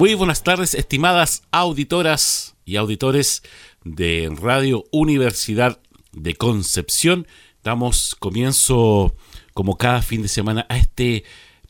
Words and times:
Muy 0.00 0.14
buenas 0.14 0.42
tardes, 0.42 0.72
estimadas 0.72 1.42
auditoras 1.50 2.54
y 2.64 2.76
auditores 2.76 3.42
de 3.84 4.34
Radio 4.34 4.86
Universidad 4.92 5.78
de 6.12 6.36
Concepción. 6.36 7.26
Damos 7.62 8.16
comienzo, 8.18 9.14
como 9.52 9.76
cada 9.76 10.00
fin 10.00 10.22
de 10.22 10.28
semana, 10.28 10.64
a 10.70 10.78
este 10.78 11.24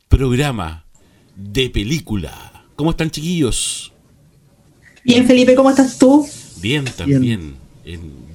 programa 0.07 0.85
de 1.35 1.71
película. 1.71 2.65
¿Cómo 2.77 2.91
están, 2.91 3.11
chiquillos? 3.11 3.93
Bien, 5.03 5.27
Felipe, 5.27 5.57
¿cómo 5.57 5.71
estás 5.71 5.99
tú? 5.99 6.25
Bien, 6.61 6.85
también. 6.85 7.57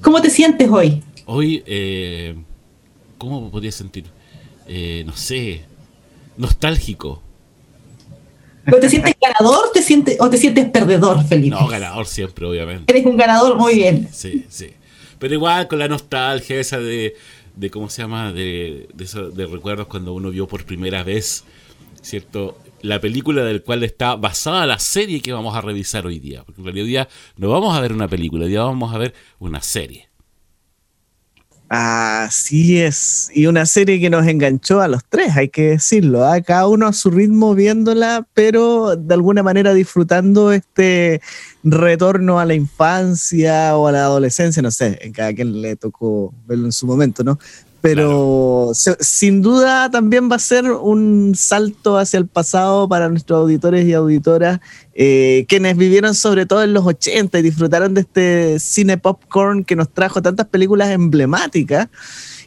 ¿Cómo 0.02 0.20
te 0.20 0.28
sientes 0.28 0.68
hoy? 0.68 1.02
Hoy, 1.24 1.62
eh, 1.64 2.36
¿cómo 3.16 3.50
podría 3.50 3.72
sentir? 3.72 4.04
Eh, 4.68 5.04
no 5.06 5.16
sé, 5.16 5.64
nostálgico 6.36 7.22
te 8.80 8.90
sientes 8.90 9.14
ganador 9.20 9.70
te 9.72 9.82
sientes, 9.82 10.16
o 10.20 10.28
te 10.28 10.38
sientes 10.38 10.68
perdedor, 10.70 11.24
Felipe? 11.24 11.56
No, 11.56 11.66
ganador 11.66 12.06
siempre, 12.06 12.46
obviamente. 12.46 12.92
Eres 12.92 13.06
un 13.06 13.16
ganador, 13.16 13.56
muy 13.56 13.74
bien. 13.74 14.08
Sí, 14.12 14.44
sí. 14.48 14.70
Pero 15.18 15.34
igual 15.34 15.68
con 15.68 15.78
la 15.78 15.88
nostalgia 15.88 16.58
esa 16.58 16.78
de, 16.78 17.14
de 17.54 17.70
¿cómo 17.70 17.88
se 17.88 18.02
llama? 18.02 18.32
De, 18.32 18.88
de, 18.94 19.30
de 19.32 19.46
recuerdos 19.46 19.86
cuando 19.86 20.12
uno 20.12 20.30
vio 20.30 20.46
por 20.46 20.64
primera 20.64 21.02
vez, 21.02 21.44
¿cierto? 22.02 22.58
La 22.82 23.00
película 23.00 23.42
del 23.44 23.62
cual 23.62 23.82
está 23.82 24.16
basada 24.16 24.66
la 24.66 24.78
serie 24.78 25.20
que 25.20 25.32
vamos 25.32 25.56
a 25.56 25.60
revisar 25.60 26.06
hoy 26.06 26.18
día. 26.18 26.44
Porque 26.44 26.60
en 26.60 26.66
realidad 26.66 26.84
hoy 26.84 26.90
día 26.90 27.08
no 27.36 27.48
vamos 27.50 27.76
a 27.76 27.80
ver 27.80 27.92
una 27.92 28.08
película, 28.08 28.44
hoy 28.44 28.50
día 28.50 28.62
vamos 28.62 28.94
a 28.94 28.98
ver 28.98 29.14
una 29.38 29.62
serie. 29.62 30.08
Así 31.68 32.80
es, 32.80 33.28
y 33.34 33.46
una 33.46 33.66
serie 33.66 33.98
que 33.98 34.08
nos 34.08 34.24
enganchó 34.24 34.80
a 34.80 34.86
los 34.86 35.02
tres, 35.04 35.36
hay 35.36 35.48
que 35.48 35.70
decirlo, 35.70 36.24
¿ah? 36.24 36.40
cada 36.40 36.68
uno 36.68 36.86
a 36.86 36.92
su 36.92 37.10
ritmo 37.10 37.56
viéndola, 37.56 38.24
pero 38.34 38.94
de 38.94 39.14
alguna 39.14 39.42
manera 39.42 39.74
disfrutando 39.74 40.52
este 40.52 41.20
retorno 41.64 42.38
a 42.38 42.44
la 42.44 42.54
infancia 42.54 43.76
o 43.76 43.88
a 43.88 43.92
la 43.92 44.04
adolescencia, 44.04 44.62
no 44.62 44.70
sé, 44.70 44.96
en 45.02 45.12
cada 45.12 45.34
quien 45.34 45.60
le 45.60 45.74
tocó 45.74 46.32
verlo 46.46 46.66
en 46.66 46.72
su 46.72 46.86
momento, 46.86 47.24
¿no? 47.24 47.36
Pero 47.86 48.72
sin 48.74 49.42
duda 49.42 49.88
también 49.92 50.28
va 50.28 50.36
a 50.36 50.40
ser 50.40 50.72
un 50.72 51.34
salto 51.36 51.98
hacia 51.98 52.18
el 52.18 52.26
pasado 52.26 52.88
para 52.88 53.08
nuestros 53.08 53.38
auditores 53.38 53.86
y 53.86 53.92
auditoras, 53.92 54.58
eh, 54.94 55.46
quienes 55.48 55.76
vivieron 55.76 56.16
sobre 56.16 56.46
todo 56.46 56.64
en 56.64 56.72
los 56.72 56.84
80 56.84 57.38
y 57.38 57.42
disfrutaron 57.42 57.94
de 57.94 58.00
este 58.00 58.58
cine 58.58 58.98
popcorn 58.98 59.62
que 59.62 59.76
nos 59.76 59.92
trajo 59.92 60.20
tantas 60.20 60.48
películas 60.48 60.90
emblemáticas 60.90 61.86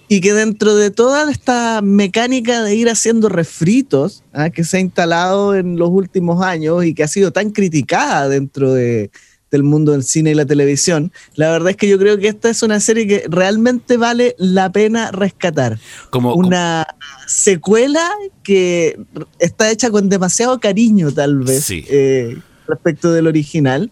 y 0.10 0.20
que 0.20 0.34
dentro 0.34 0.76
de 0.76 0.92
toda 0.92 1.32
esta 1.32 1.82
mecánica 1.82 2.62
de 2.62 2.76
ir 2.76 2.90
haciendo 2.90 3.30
refritos 3.30 4.26
¿ah? 4.34 4.50
que 4.50 4.66
se 4.66 4.76
ha 4.76 4.80
instalado 4.82 5.56
en 5.56 5.78
los 5.78 5.90
últimos 5.90 6.44
años 6.44 6.84
y 6.84 6.94
que 6.94 7.04
ha 7.04 7.08
sido 7.08 7.32
tan 7.32 7.52
criticada 7.52 8.28
dentro 8.28 8.74
de, 8.74 9.10
del 9.52 9.64
mundo 9.64 9.92
del 9.92 10.04
cine 10.04 10.32
y 10.32 10.34
la 10.36 10.46
televisión. 10.46 11.12
La 11.36 11.52
verdad 11.52 11.72
es 11.72 11.78
que 11.78 11.88
yo 11.88 11.98
creo 11.98 12.18
que 12.18 12.28
esta 12.28 12.50
es 12.50 12.64
una 12.64 12.80
serie 12.80 13.08
que 13.08 13.26
realmente 13.30 13.98
vale 13.98 14.36
la 14.38 14.72
pena 14.72 15.12
rescatar. 15.12 15.80
Como 16.10 16.34
una 16.34 16.88
secuela 17.28 18.10
que 18.44 19.00
está 19.40 19.72
hecha 19.72 19.90
con 19.90 20.10
demasiado 20.10 20.60
cariño, 20.60 21.12
tal 21.12 21.40
vez, 21.40 21.68
eh, 21.70 22.38
respecto 22.68 23.12
del 23.12 23.28
original. 23.28 23.92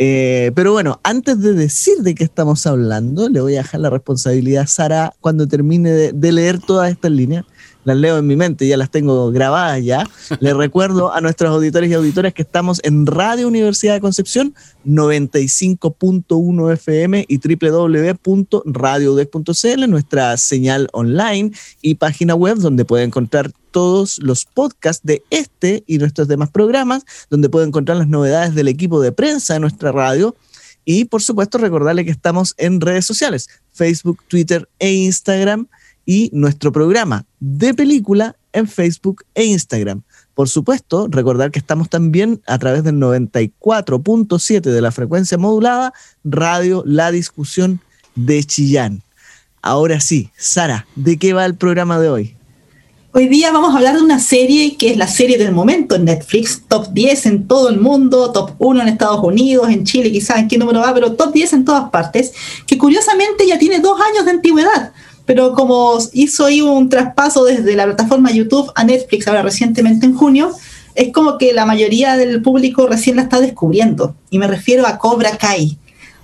Eh, 0.00 0.52
pero 0.54 0.72
bueno, 0.72 1.00
antes 1.02 1.40
de 1.40 1.54
decir 1.54 1.98
de 1.98 2.14
qué 2.14 2.22
estamos 2.22 2.66
hablando, 2.66 3.28
le 3.28 3.40
voy 3.40 3.56
a 3.56 3.62
dejar 3.62 3.80
la 3.80 3.90
responsabilidad 3.90 4.62
a 4.62 4.66
Sara 4.68 5.14
cuando 5.20 5.48
termine 5.48 5.90
de 6.12 6.32
leer 6.32 6.60
todas 6.60 6.90
estas 6.90 7.10
líneas 7.10 7.44
las 7.88 7.96
leo 7.96 8.18
en 8.18 8.26
mi 8.26 8.36
mente, 8.36 8.68
ya 8.68 8.76
las 8.76 8.90
tengo 8.90 9.32
grabadas 9.32 9.82
ya. 9.82 10.06
Les 10.40 10.54
recuerdo 10.54 11.12
a 11.12 11.20
nuestros 11.20 11.50
auditores 11.50 11.90
y 11.90 11.94
auditoras 11.94 12.32
que 12.32 12.42
estamos 12.42 12.80
en 12.84 13.06
Radio 13.06 13.48
Universidad 13.48 13.94
de 13.94 14.00
Concepción, 14.00 14.54
95.1 14.86 16.72
FM 16.72 17.24
y 17.26 17.38
www.radiodec.cl, 17.38 19.90
nuestra 19.90 20.36
señal 20.36 20.88
online 20.92 21.50
y 21.82 21.96
página 21.96 22.34
web 22.34 22.58
donde 22.58 22.84
puede 22.84 23.04
encontrar 23.04 23.50
todos 23.70 24.18
los 24.18 24.44
podcasts 24.44 25.04
de 25.04 25.22
este 25.30 25.84
y 25.86 25.96
nuestros 25.98 26.28
demás 26.28 26.50
programas, 26.50 27.04
donde 27.30 27.48
puede 27.48 27.66
encontrar 27.66 27.96
las 27.96 28.08
novedades 28.08 28.54
del 28.54 28.68
equipo 28.68 29.00
de 29.00 29.12
prensa 29.12 29.54
de 29.54 29.60
nuestra 29.60 29.92
radio. 29.92 30.36
Y 30.84 31.06
por 31.06 31.22
supuesto, 31.22 31.56
recordarle 31.58 32.04
que 32.04 32.10
estamos 32.10 32.54
en 32.56 32.80
redes 32.80 33.06
sociales, 33.06 33.48
Facebook, 33.72 34.18
Twitter 34.28 34.68
e 34.78 34.92
Instagram 34.92 35.68
y 36.08 36.30
nuestro 36.32 36.72
programa 36.72 37.26
de 37.38 37.74
película 37.74 38.34
en 38.54 38.66
Facebook 38.66 39.24
e 39.34 39.44
Instagram. 39.44 40.04
Por 40.32 40.48
supuesto, 40.48 41.06
recordar 41.10 41.50
que 41.50 41.58
estamos 41.58 41.90
también 41.90 42.40
a 42.46 42.58
través 42.58 42.82
del 42.82 42.94
94.7 42.94 44.62
de 44.62 44.80
la 44.80 44.90
frecuencia 44.90 45.36
modulada, 45.36 45.92
Radio 46.24 46.82
La 46.86 47.10
Discusión 47.10 47.82
de 48.14 48.42
Chillán. 48.42 49.02
Ahora 49.60 50.00
sí, 50.00 50.30
Sara, 50.38 50.86
¿de 50.96 51.18
qué 51.18 51.34
va 51.34 51.44
el 51.44 51.56
programa 51.56 52.00
de 52.00 52.08
hoy? 52.08 52.34
Hoy 53.12 53.28
día 53.28 53.52
vamos 53.52 53.74
a 53.74 53.76
hablar 53.76 53.96
de 53.96 54.02
una 54.02 54.18
serie 54.18 54.78
que 54.78 54.90
es 54.90 54.96
la 54.96 55.08
serie 55.08 55.36
del 55.36 55.52
momento 55.52 55.94
en 55.96 56.06
Netflix, 56.06 56.62
top 56.68 56.88
10 56.90 57.26
en 57.26 57.48
todo 57.48 57.68
el 57.68 57.80
mundo, 57.80 58.32
top 58.32 58.52
1 58.58 58.80
en 58.80 58.88
Estados 58.88 59.22
Unidos, 59.22 59.68
en 59.68 59.84
Chile 59.84 60.10
quizás 60.10 60.38
en 60.38 60.48
qué 60.48 60.56
número 60.56 60.80
va, 60.80 60.94
pero 60.94 61.12
top 61.12 61.34
10 61.34 61.52
en 61.52 61.64
todas 61.66 61.90
partes, 61.90 62.32
que 62.66 62.78
curiosamente 62.78 63.46
ya 63.46 63.58
tiene 63.58 63.80
dos 63.80 64.00
años 64.00 64.24
de 64.24 64.30
antigüedad 64.30 64.92
pero 65.28 65.52
como 65.52 65.98
hizo 66.14 66.46
ahí 66.46 66.62
un 66.62 66.88
traspaso 66.88 67.44
desde 67.44 67.76
la 67.76 67.84
plataforma 67.84 68.32
YouTube 68.32 68.72
a 68.74 68.82
Netflix 68.82 69.28
ahora 69.28 69.42
recientemente 69.42 70.06
en 70.06 70.14
junio, 70.14 70.52
es 70.94 71.12
como 71.12 71.36
que 71.36 71.52
la 71.52 71.66
mayoría 71.66 72.16
del 72.16 72.40
público 72.40 72.86
recién 72.86 73.16
la 73.16 73.22
está 73.24 73.38
descubriendo. 73.38 74.16
Y 74.30 74.38
me 74.38 74.46
refiero 74.46 74.86
a 74.86 74.96
Cobra 74.96 75.36
Kai, 75.36 75.76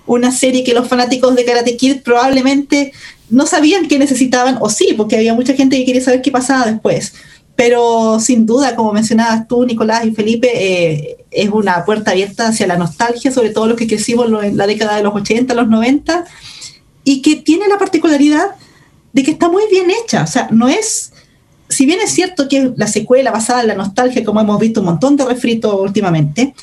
una 0.07 0.31
serie 0.31 0.63
que 0.63 0.73
los 0.73 0.87
fanáticos 0.87 1.35
de 1.35 1.45
Karate 1.45 1.77
Kid 1.77 1.97
probablemente 2.01 2.93
no 3.29 3.45
sabían 3.45 3.87
que 3.87 3.99
necesitaban, 3.99 4.57
o 4.59 4.71
sí, 4.71 4.95
porque 4.97 5.17
había 5.17 5.35
mucha 5.35 5.53
gente 5.53 5.77
que 5.77 5.85
quería 5.85 6.01
saber 6.01 6.23
qué 6.23 6.31
pasaba 6.31 6.65
después. 6.65 7.13
Pero 7.55 8.19
sin 8.19 8.47
duda, 8.47 8.75
como 8.75 8.91
mencionabas 8.91 9.47
tú, 9.47 9.67
Nicolás 9.67 10.03
y 10.03 10.15
Felipe, 10.15 10.49
eh, 10.51 11.17
es 11.29 11.49
una 11.51 11.85
puerta 11.85 12.09
abierta 12.09 12.47
hacia 12.47 12.65
la 12.65 12.75
nostalgia, 12.75 13.31
sobre 13.31 13.51
todo 13.51 13.67
los 13.67 13.77
que 13.77 13.85
crecimos 13.85 14.25
en 14.43 14.57
la 14.57 14.65
década 14.65 14.95
de 14.95 15.03
los 15.03 15.13
80, 15.13 15.53
los 15.53 15.67
90, 15.67 16.25
y 17.03 17.21
que 17.21 17.35
tiene 17.35 17.67
la 17.67 17.77
particularidad 17.77 18.55
de 19.15 19.23
que 19.23 19.31
está 19.31 19.49
muy 19.49 19.63
bien 19.71 19.87
hecha. 19.89 20.23
O 20.23 20.27
sea, 20.27 20.49
no 20.51 20.67
es, 20.67 21.13
si 21.69 21.85
bien 21.85 21.99
es 22.03 22.11
cierto 22.11 22.49
que 22.49 22.73
la 22.75 22.87
secuela 22.87 23.31
basada 23.31 23.61
en 23.61 23.69
la 23.69 23.75
nostalgia, 23.75 24.25
como 24.25 24.41
hemos 24.41 24.59
visto 24.59 24.81
un 24.81 24.87
montón 24.87 25.15
de 25.15 25.23
refritos 25.23 25.73
últimamente, 25.79 26.53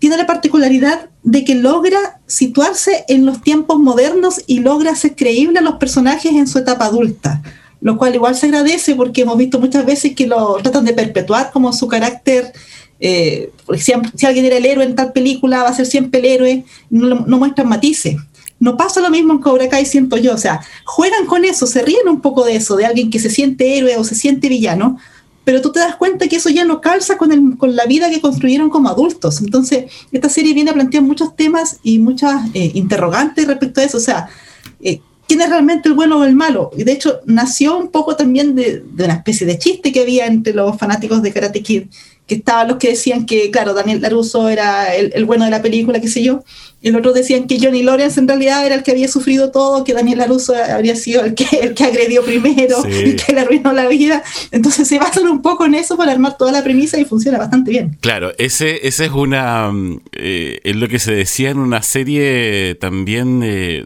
tiene 0.00 0.16
la 0.16 0.26
particularidad 0.26 1.10
de 1.22 1.44
que 1.44 1.54
logra 1.54 2.20
situarse 2.26 3.04
en 3.06 3.24
los 3.24 3.40
tiempos 3.40 3.78
modernos 3.78 4.42
y 4.48 4.58
logra 4.58 4.90
hacer 4.90 5.14
creíble 5.14 5.60
a 5.60 5.62
los 5.62 5.76
personajes 5.76 6.32
en 6.32 6.48
su 6.48 6.58
etapa 6.58 6.86
adulta, 6.86 7.40
lo 7.80 7.96
cual 7.96 8.16
igual 8.16 8.34
se 8.34 8.46
agradece 8.46 8.96
porque 8.96 9.22
hemos 9.22 9.38
visto 9.38 9.60
muchas 9.60 9.86
veces 9.86 10.16
que 10.16 10.26
lo 10.26 10.56
tratan 10.56 10.84
de 10.84 10.94
perpetuar 10.94 11.52
como 11.52 11.72
su 11.72 11.86
carácter. 11.86 12.52
Eh, 12.98 13.52
si, 13.78 13.92
alguien 14.26 14.44
era 14.44 14.56
el 14.56 14.66
héroe 14.66 14.84
en 14.84 14.96
tal 14.96 15.12
película, 15.12 15.62
va 15.62 15.68
a 15.68 15.74
ser 15.74 15.86
siempre 15.86 16.18
el 16.18 16.26
héroe, 16.26 16.64
no, 16.90 17.24
no 17.26 17.38
muestran 17.38 17.68
matices. 17.68 18.16
No 18.62 18.76
pasa 18.76 19.00
lo 19.00 19.10
mismo 19.10 19.32
en 19.32 19.40
Cobra 19.40 19.68
Kai, 19.68 19.84
siento 19.84 20.16
yo. 20.16 20.32
O 20.34 20.38
sea, 20.38 20.60
juegan 20.84 21.26
con 21.26 21.44
eso, 21.44 21.66
se 21.66 21.82
ríen 21.82 22.08
un 22.08 22.20
poco 22.20 22.44
de 22.44 22.54
eso, 22.54 22.76
de 22.76 22.86
alguien 22.86 23.10
que 23.10 23.18
se 23.18 23.28
siente 23.28 23.76
héroe 23.76 23.96
o 23.96 24.04
se 24.04 24.14
siente 24.14 24.48
villano, 24.48 24.98
pero 25.42 25.60
tú 25.60 25.72
te 25.72 25.80
das 25.80 25.96
cuenta 25.96 26.28
que 26.28 26.36
eso 26.36 26.48
ya 26.48 26.64
no 26.64 26.80
calza 26.80 27.18
con, 27.18 27.32
el, 27.32 27.58
con 27.58 27.74
la 27.74 27.86
vida 27.86 28.08
que 28.08 28.20
construyeron 28.20 28.70
como 28.70 28.88
adultos. 28.88 29.40
Entonces, 29.40 29.86
esta 30.12 30.28
serie 30.28 30.54
viene 30.54 30.70
a 30.70 30.74
plantear 30.74 31.02
muchos 31.02 31.34
temas 31.34 31.80
y 31.82 31.98
muchas 31.98 32.54
eh, 32.54 32.70
interrogantes 32.74 33.48
respecto 33.48 33.80
a 33.80 33.84
eso. 33.84 33.96
O 33.96 34.00
sea, 34.00 34.28
eh, 34.80 35.00
¿quién 35.26 35.40
es 35.40 35.50
realmente 35.50 35.88
el 35.88 35.96
bueno 35.96 36.20
o 36.20 36.24
el 36.24 36.36
malo? 36.36 36.70
Y 36.78 36.84
de 36.84 36.92
hecho, 36.92 37.18
nació 37.26 37.76
un 37.76 37.88
poco 37.88 38.14
también 38.14 38.54
de, 38.54 38.84
de, 38.92 39.04
una 39.04 39.14
especie 39.14 39.44
de 39.44 39.58
chiste 39.58 39.90
que 39.90 40.02
había 40.02 40.26
entre 40.26 40.54
los 40.54 40.78
fanáticos 40.78 41.20
de 41.20 41.32
Karate 41.32 41.64
Kid, 41.64 41.86
que 42.32 42.38
estaban 42.38 42.68
los 42.68 42.78
que 42.78 42.88
decían 42.88 43.26
que, 43.26 43.50
claro, 43.50 43.74
Daniel 43.74 44.00
LaRusso 44.00 44.48
era 44.48 44.94
el, 44.94 45.12
el 45.14 45.26
bueno 45.26 45.44
de 45.44 45.50
la 45.50 45.60
película, 45.60 46.00
qué 46.00 46.08
sé 46.08 46.22
yo, 46.22 46.42
y 46.80 46.90
los 46.90 47.00
otros 47.00 47.14
decían 47.14 47.46
que 47.46 47.58
Johnny 47.60 47.82
Lawrence 47.82 48.18
en 48.18 48.26
realidad 48.26 48.64
era 48.64 48.74
el 48.74 48.82
que 48.82 48.90
había 48.90 49.06
sufrido 49.06 49.50
todo, 49.50 49.84
que 49.84 49.92
Daniel 49.92 50.18
LaRusso 50.18 50.54
habría 50.56 50.96
sido 50.96 51.24
el 51.24 51.34
que, 51.34 51.44
el 51.60 51.74
que 51.74 51.84
agredió 51.84 52.24
primero, 52.24 52.82
sí. 52.82 52.88
el 52.90 53.16
que 53.16 53.32
le 53.34 53.40
arruinó 53.40 53.72
la 53.72 53.86
vida. 53.86 54.22
Entonces 54.50 54.88
se 54.88 54.98
basan 54.98 55.28
un 55.28 55.42
poco 55.42 55.66
en 55.66 55.74
eso 55.74 55.96
para 55.96 56.12
armar 56.12 56.38
toda 56.38 56.52
la 56.52 56.64
premisa 56.64 56.98
y 56.98 57.04
funciona 57.04 57.38
bastante 57.38 57.70
bien. 57.70 57.98
Claro, 58.00 58.32
ese, 58.38 58.86
ese 58.86 59.04
es 59.04 59.12
una 59.12 59.70
eh, 60.12 60.60
es 60.64 60.76
lo 60.76 60.88
que 60.88 60.98
se 60.98 61.12
decía 61.12 61.50
en 61.50 61.58
una 61.58 61.82
serie 61.82 62.76
también 62.80 63.42
eh, 63.44 63.84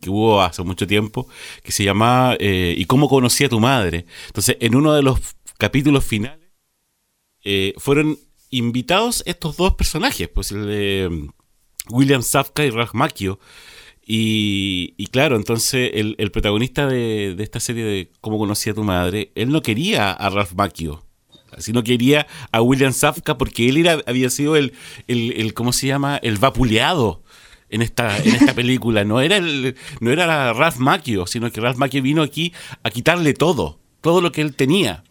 que 0.00 0.10
hubo 0.10 0.42
hace 0.42 0.62
mucho 0.64 0.88
tiempo, 0.88 1.28
que 1.62 1.70
se 1.70 1.84
llamaba 1.84 2.36
eh, 2.40 2.74
¿Y 2.76 2.84
cómo 2.86 3.08
conocí 3.08 3.44
a 3.44 3.48
tu 3.48 3.60
madre? 3.60 4.06
Entonces, 4.26 4.56
en 4.60 4.74
uno 4.74 4.92
de 4.92 5.02
los 5.02 5.20
capítulos 5.56 6.04
finales 6.04 6.39
eh, 7.44 7.74
fueron 7.78 8.18
invitados 8.50 9.22
estos 9.26 9.56
dos 9.56 9.74
personajes, 9.74 10.28
pues 10.28 10.50
el 10.50 10.66
de 10.66 11.28
William 11.88 12.22
Safka 12.22 12.64
y 12.64 12.70
Ralph 12.70 12.94
Macchio. 12.94 13.38
Y, 14.12 15.06
claro, 15.12 15.36
entonces 15.36 15.92
el, 15.94 16.30
protagonista 16.32 16.88
de, 16.88 17.36
esta 17.38 17.60
serie 17.60 17.84
de 17.84 18.10
Cómo 18.20 18.38
conocí 18.38 18.68
a 18.68 18.74
tu 18.74 18.82
madre, 18.82 19.30
él 19.36 19.50
no 19.50 19.62
quería 19.62 20.10
a 20.10 20.30
Ralph 20.30 20.54
Macchio, 20.54 21.04
sino 21.58 21.84
quería 21.84 22.26
a 22.50 22.60
William 22.60 22.92
Safka 22.92 23.38
porque 23.38 23.68
él 23.68 23.76
era, 23.76 24.00
había 24.06 24.28
sido 24.30 24.56
el, 24.56 24.72
el, 25.06 25.32
el, 25.36 25.54
¿cómo 25.54 25.72
se 25.72 25.86
llama? 25.86 26.16
El 26.16 26.38
vapuleado 26.38 27.22
en 27.68 27.82
esta, 27.82 28.18
en 28.18 28.34
esta 28.34 28.54
película. 28.54 29.04
No 29.04 29.20
era, 29.20 29.36
el, 29.36 29.76
no 30.00 30.10
era 30.10 30.52
Ralph 30.52 30.78
Macchio, 30.78 31.26
sino 31.26 31.50
que 31.52 31.60
Ralph 31.60 31.78
Macchio 31.78 32.02
vino 32.02 32.22
aquí 32.22 32.52
a 32.82 32.90
quitarle 32.90 33.32
todo, 33.32 33.78
todo 34.00 34.20
lo 34.20 34.32
que 34.32 34.40
él 34.40 34.56
tenía. 34.56 35.04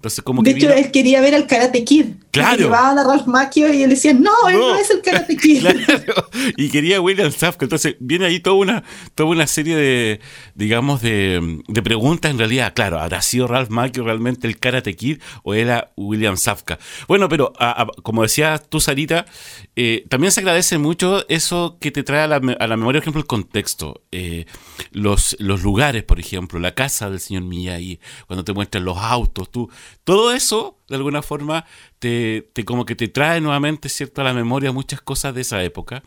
Entonces, 0.00 0.24
como 0.24 0.42
de 0.42 0.52
que 0.52 0.56
hecho, 0.56 0.68
vino... 0.68 0.78
él 0.78 0.90
quería 0.90 1.20
ver 1.20 1.34
al 1.34 1.46
Karate 1.46 1.84
Kid. 1.84 2.06
Claro. 2.30 2.58
Llevaban 2.58 2.98
a 2.98 3.04
Ralph 3.04 3.26
Macchio 3.26 3.72
y 3.72 3.82
él 3.82 3.90
decía, 3.90 4.12
no, 4.12 4.30
él 4.48 4.58
no, 4.58 4.76
es 4.76 4.90
el 4.90 5.02
Karate 5.02 5.36
Kid. 5.38 5.60
Claro. 5.60 6.28
Y 6.56 6.68
quería 6.70 7.00
William 7.00 7.32
Safka. 7.32 7.64
Entonces, 7.64 7.96
viene 7.98 8.26
ahí 8.26 8.40
toda 8.40 8.56
una, 8.56 8.84
toda 9.14 9.30
una 9.30 9.46
serie 9.46 9.76
de, 9.76 10.20
digamos, 10.54 11.02
de, 11.02 11.62
de 11.66 11.82
preguntas. 11.82 12.30
En 12.30 12.38
realidad, 12.38 12.72
claro, 12.74 13.00
¿habrá 13.00 13.20
sido 13.22 13.46
Ralph 13.46 13.70
Macchio 13.70 14.04
realmente 14.04 14.46
el 14.46 14.58
Karate 14.58 14.94
Kid 14.94 15.20
o 15.42 15.54
era 15.54 15.92
William 15.96 16.36
Safka? 16.36 16.78
Bueno, 17.08 17.28
pero 17.28 17.52
a, 17.58 17.82
a, 17.82 17.86
como 18.02 18.22
decías 18.22 18.68
tú, 18.68 18.80
Sarita, 18.80 19.26
eh, 19.74 20.04
también 20.08 20.30
se 20.30 20.40
agradece 20.40 20.78
mucho 20.78 21.24
eso 21.28 21.78
que 21.80 21.90
te 21.90 22.02
trae 22.02 22.22
a 22.22 22.26
la, 22.28 22.36
a 22.36 22.66
la 22.66 22.76
memoria, 22.76 23.00
por 23.00 23.04
ejemplo, 23.04 23.20
el 23.20 23.26
contexto. 23.26 24.02
Eh, 24.12 24.46
los, 24.92 25.36
los 25.40 25.62
lugares, 25.62 26.04
por 26.04 26.20
ejemplo, 26.20 26.58
la 26.58 26.74
casa 26.74 27.10
del 27.10 27.20
señor 27.20 27.42
Miyagi, 27.42 27.98
cuando 28.26 28.44
te 28.44 28.52
muestran 28.52 28.84
los 28.84 28.98
autos, 28.98 29.50
tú 29.50 29.70
todo 30.04 30.32
eso, 30.32 30.79
de 30.90 30.96
alguna 30.96 31.22
forma, 31.22 31.64
te, 31.98 32.50
como 32.66 32.84
que 32.84 32.96
te 32.96 33.08
trae 33.08 33.40
nuevamente, 33.40 33.88
¿cierto?, 33.88 34.20
a 34.20 34.24
la 34.24 34.34
memoria 34.34 34.72
muchas 34.72 35.00
cosas 35.00 35.34
de 35.34 35.40
esa 35.40 35.62
época. 35.62 36.02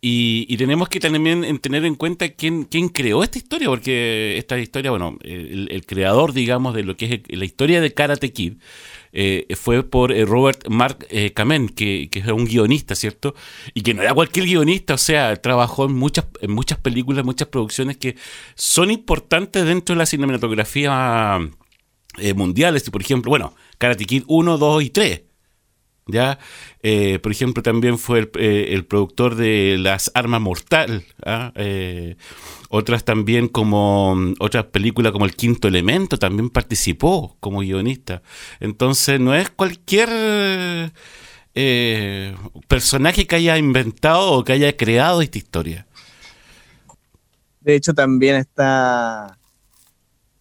Y, 0.00 0.56
tenemos 0.56 0.88
que 0.88 1.00
también 1.00 1.58
tener 1.58 1.84
en 1.84 1.96
cuenta 1.96 2.28
quién, 2.28 2.64
quién, 2.64 2.88
creó 2.88 3.24
esta 3.24 3.38
historia, 3.38 3.68
porque 3.68 4.38
esta 4.38 4.56
historia, 4.58 4.92
bueno, 4.92 5.18
el, 5.22 5.68
el, 5.72 5.84
creador, 5.86 6.32
digamos, 6.32 6.72
de 6.74 6.84
lo 6.84 6.96
que 6.96 7.22
es 7.28 7.36
la 7.36 7.44
historia 7.44 7.80
de 7.80 7.92
Karate 7.92 8.32
Kid, 8.32 8.54
eh, 9.12 9.46
fue 9.56 9.82
por 9.82 10.12
eh, 10.12 10.24
Robert 10.24 10.68
Mark 10.68 11.06
eh, 11.10 11.32
Kamen, 11.32 11.68
que, 11.68 12.08
que, 12.10 12.20
es 12.20 12.26
un 12.28 12.44
guionista, 12.44 12.94
¿cierto? 12.94 13.34
Y 13.74 13.82
que 13.82 13.92
no 13.92 14.02
era 14.02 14.14
cualquier 14.14 14.46
guionista, 14.46 14.94
o 14.94 14.98
sea, 14.98 15.34
trabajó 15.36 15.86
en 15.86 15.94
muchas, 15.94 16.26
en 16.40 16.52
muchas 16.52 16.78
películas, 16.78 17.24
muchas 17.24 17.48
producciones 17.48 17.96
que 17.96 18.16
son 18.54 18.90
importantes 18.92 19.64
dentro 19.64 19.94
de 19.94 19.98
la 19.98 20.06
cinematografía 20.06 21.40
eh, 22.20 22.34
mundiales, 22.34 22.88
por 22.90 23.02
ejemplo, 23.02 23.30
bueno, 23.30 23.54
Karate 23.78 24.04
Kid 24.04 24.24
1, 24.26 24.58
2 24.58 24.82
y 24.82 24.90
3. 24.90 25.22
¿Ya? 26.10 26.38
Eh, 26.82 27.18
por 27.18 27.32
ejemplo, 27.32 27.62
también 27.62 27.98
fue 27.98 28.20
el, 28.20 28.30
eh, 28.38 28.68
el, 28.72 28.86
productor 28.86 29.34
de 29.34 29.76
Las 29.78 30.10
Armas 30.14 30.40
Mortal. 30.40 31.04
¿ah? 31.24 31.52
Eh, 31.54 32.16
otras 32.70 33.04
también 33.04 33.48
como 33.48 34.16
otras 34.38 34.64
películas 34.66 35.12
como 35.12 35.26
El 35.26 35.36
Quinto 35.36 35.68
Elemento 35.68 36.18
también 36.18 36.48
participó 36.48 37.36
como 37.40 37.60
guionista. 37.60 38.22
Entonces 38.58 39.20
no 39.20 39.34
es 39.34 39.50
cualquier 39.50 40.08
personaje 42.68 43.26
que 43.26 43.36
haya 43.36 43.58
inventado 43.58 44.32
o 44.32 44.44
que 44.44 44.52
haya 44.52 44.76
creado 44.76 45.20
esta 45.20 45.38
historia. 45.38 45.86
De 47.60 47.74
hecho, 47.74 47.92
también 47.92 48.36
está 48.36 49.37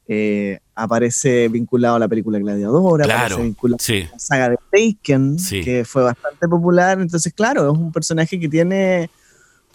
eh, 0.08 0.60
aparece 0.74 1.50
vinculado 1.50 1.96
a 1.96 2.00
la 2.00 2.08
película 2.08 2.40
Gladiadora, 2.40 3.04
claro, 3.04 3.20
aparece 3.20 3.42
vinculado 3.44 3.80
sí. 3.82 4.06
a 4.08 4.12
la 4.12 4.20
saga 4.20 4.50
de 4.50 4.58
Taken, 4.72 5.40
sí. 5.40 5.62
que 5.62 5.84
fue 5.84 6.04
bastante 6.04 6.48
popular. 6.48 7.02
Entonces, 7.02 7.34
claro, 7.34 7.72
es 7.72 7.78
un 7.78 7.92
personaje 7.92 8.40
que 8.40 8.48
tiene, 8.48 9.10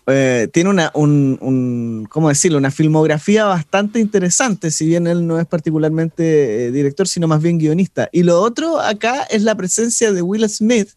eh, 0.06 0.48
tiene 0.52 0.70
una, 0.70 0.90
un, 0.94 1.38
un, 1.42 2.06
¿cómo 2.08 2.28
decirlo? 2.30 2.58
Una 2.58 2.70
filmografía 2.70 3.44
bastante 3.44 4.00
interesante, 4.00 4.70
si 4.70 4.86
bien 4.86 5.06
él 5.06 5.26
no 5.26 5.38
es 5.38 5.46
particularmente 5.46 6.66
eh, 6.66 6.72
director, 6.72 7.06
sino 7.06 7.28
más 7.28 7.42
bien 7.42 7.58
guionista. 7.58 8.08
Y 8.10 8.22
lo 8.22 8.40
otro 8.40 8.80
acá 8.80 9.24
es 9.24 9.42
la 9.42 9.54
presencia 9.54 10.12
de 10.12 10.22
Will 10.22 10.48
Smith, 10.48 10.90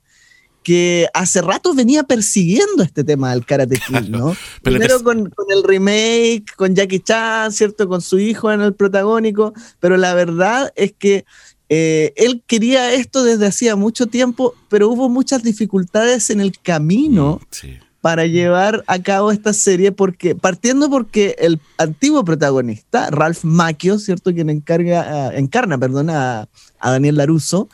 que 0.66 1.08
hace 1.14 1.44
rato 1.44 1.76
venía 1.76 2.02
persiguiendo 2.02 2.82
este 2.82 3.04
tema 3.04 3.30
del 3.30 3.46
Karate 3.46 3.80
Kid, 3.88 4.10
¿no? 4.10 4.36
Primero 4.64 5.04
con, 5.04 5.30
con, 5.30 5.46
el 5.52 5.64
remake, 5.64 6.46
con 6.58 6.74
Jackie 6.74 7.02
Chan, 7.02 7.52
¿cierto? 7.52 7.88
Con 7.88 8.02
su 8.02 8.18
hijo 8.18 8.52
en 8.52 8.62
el 8.62 8.74
protagónico, 8.74 9.54
pero 9.80 9.96
la 9.96 10.16
verdad 10.16 10.74
es 10.76 10.92
que 10.92 11.24
eh, 11.70 12.14
él 12.16 12.42
quería 12.48 12.94
esto 12.96 13.24
desde 13.24 13.46
hacía 13.46 13.76
mucho 13.76 14.08
tiempo, 14.08 14.56
pero 14.68 14.90
hubo 14.90 15.08
muchas 15.08 15.44
dificultades 15.44 16.32
en 16.32 16.42
el 16.42 16.60
camino. 16.60 17.40
Mm, 17.42 17.46
sí. 17.52 17.78
Para 18.02 18.26
llevar 18.26 18.84
a 18.88 19.02
cabo 19.02 19.32
esta 19.32 19.54
serie, 19.54 19.92
porque 19.92 20.36
partiendo 20.36 20.90
porque 20.92 21.36
el 21.40 21.60
antiguo 21.78 22.24
protagonista, 22.24 23.10
Ralph 23.12 23.44
Macchio, 23.44 24.00
¿cierto? 24.00 24.32
Quien 24.34 24.50
encarga, 24.50 25.30
uh, 25.30 25.38
encarna 25.38 25.78
perdón, 25.78 26.12
a, 26.12 26.48
a 26.80 26.92
Daniel 26.92 27.18
Laruso, 27.18 27.68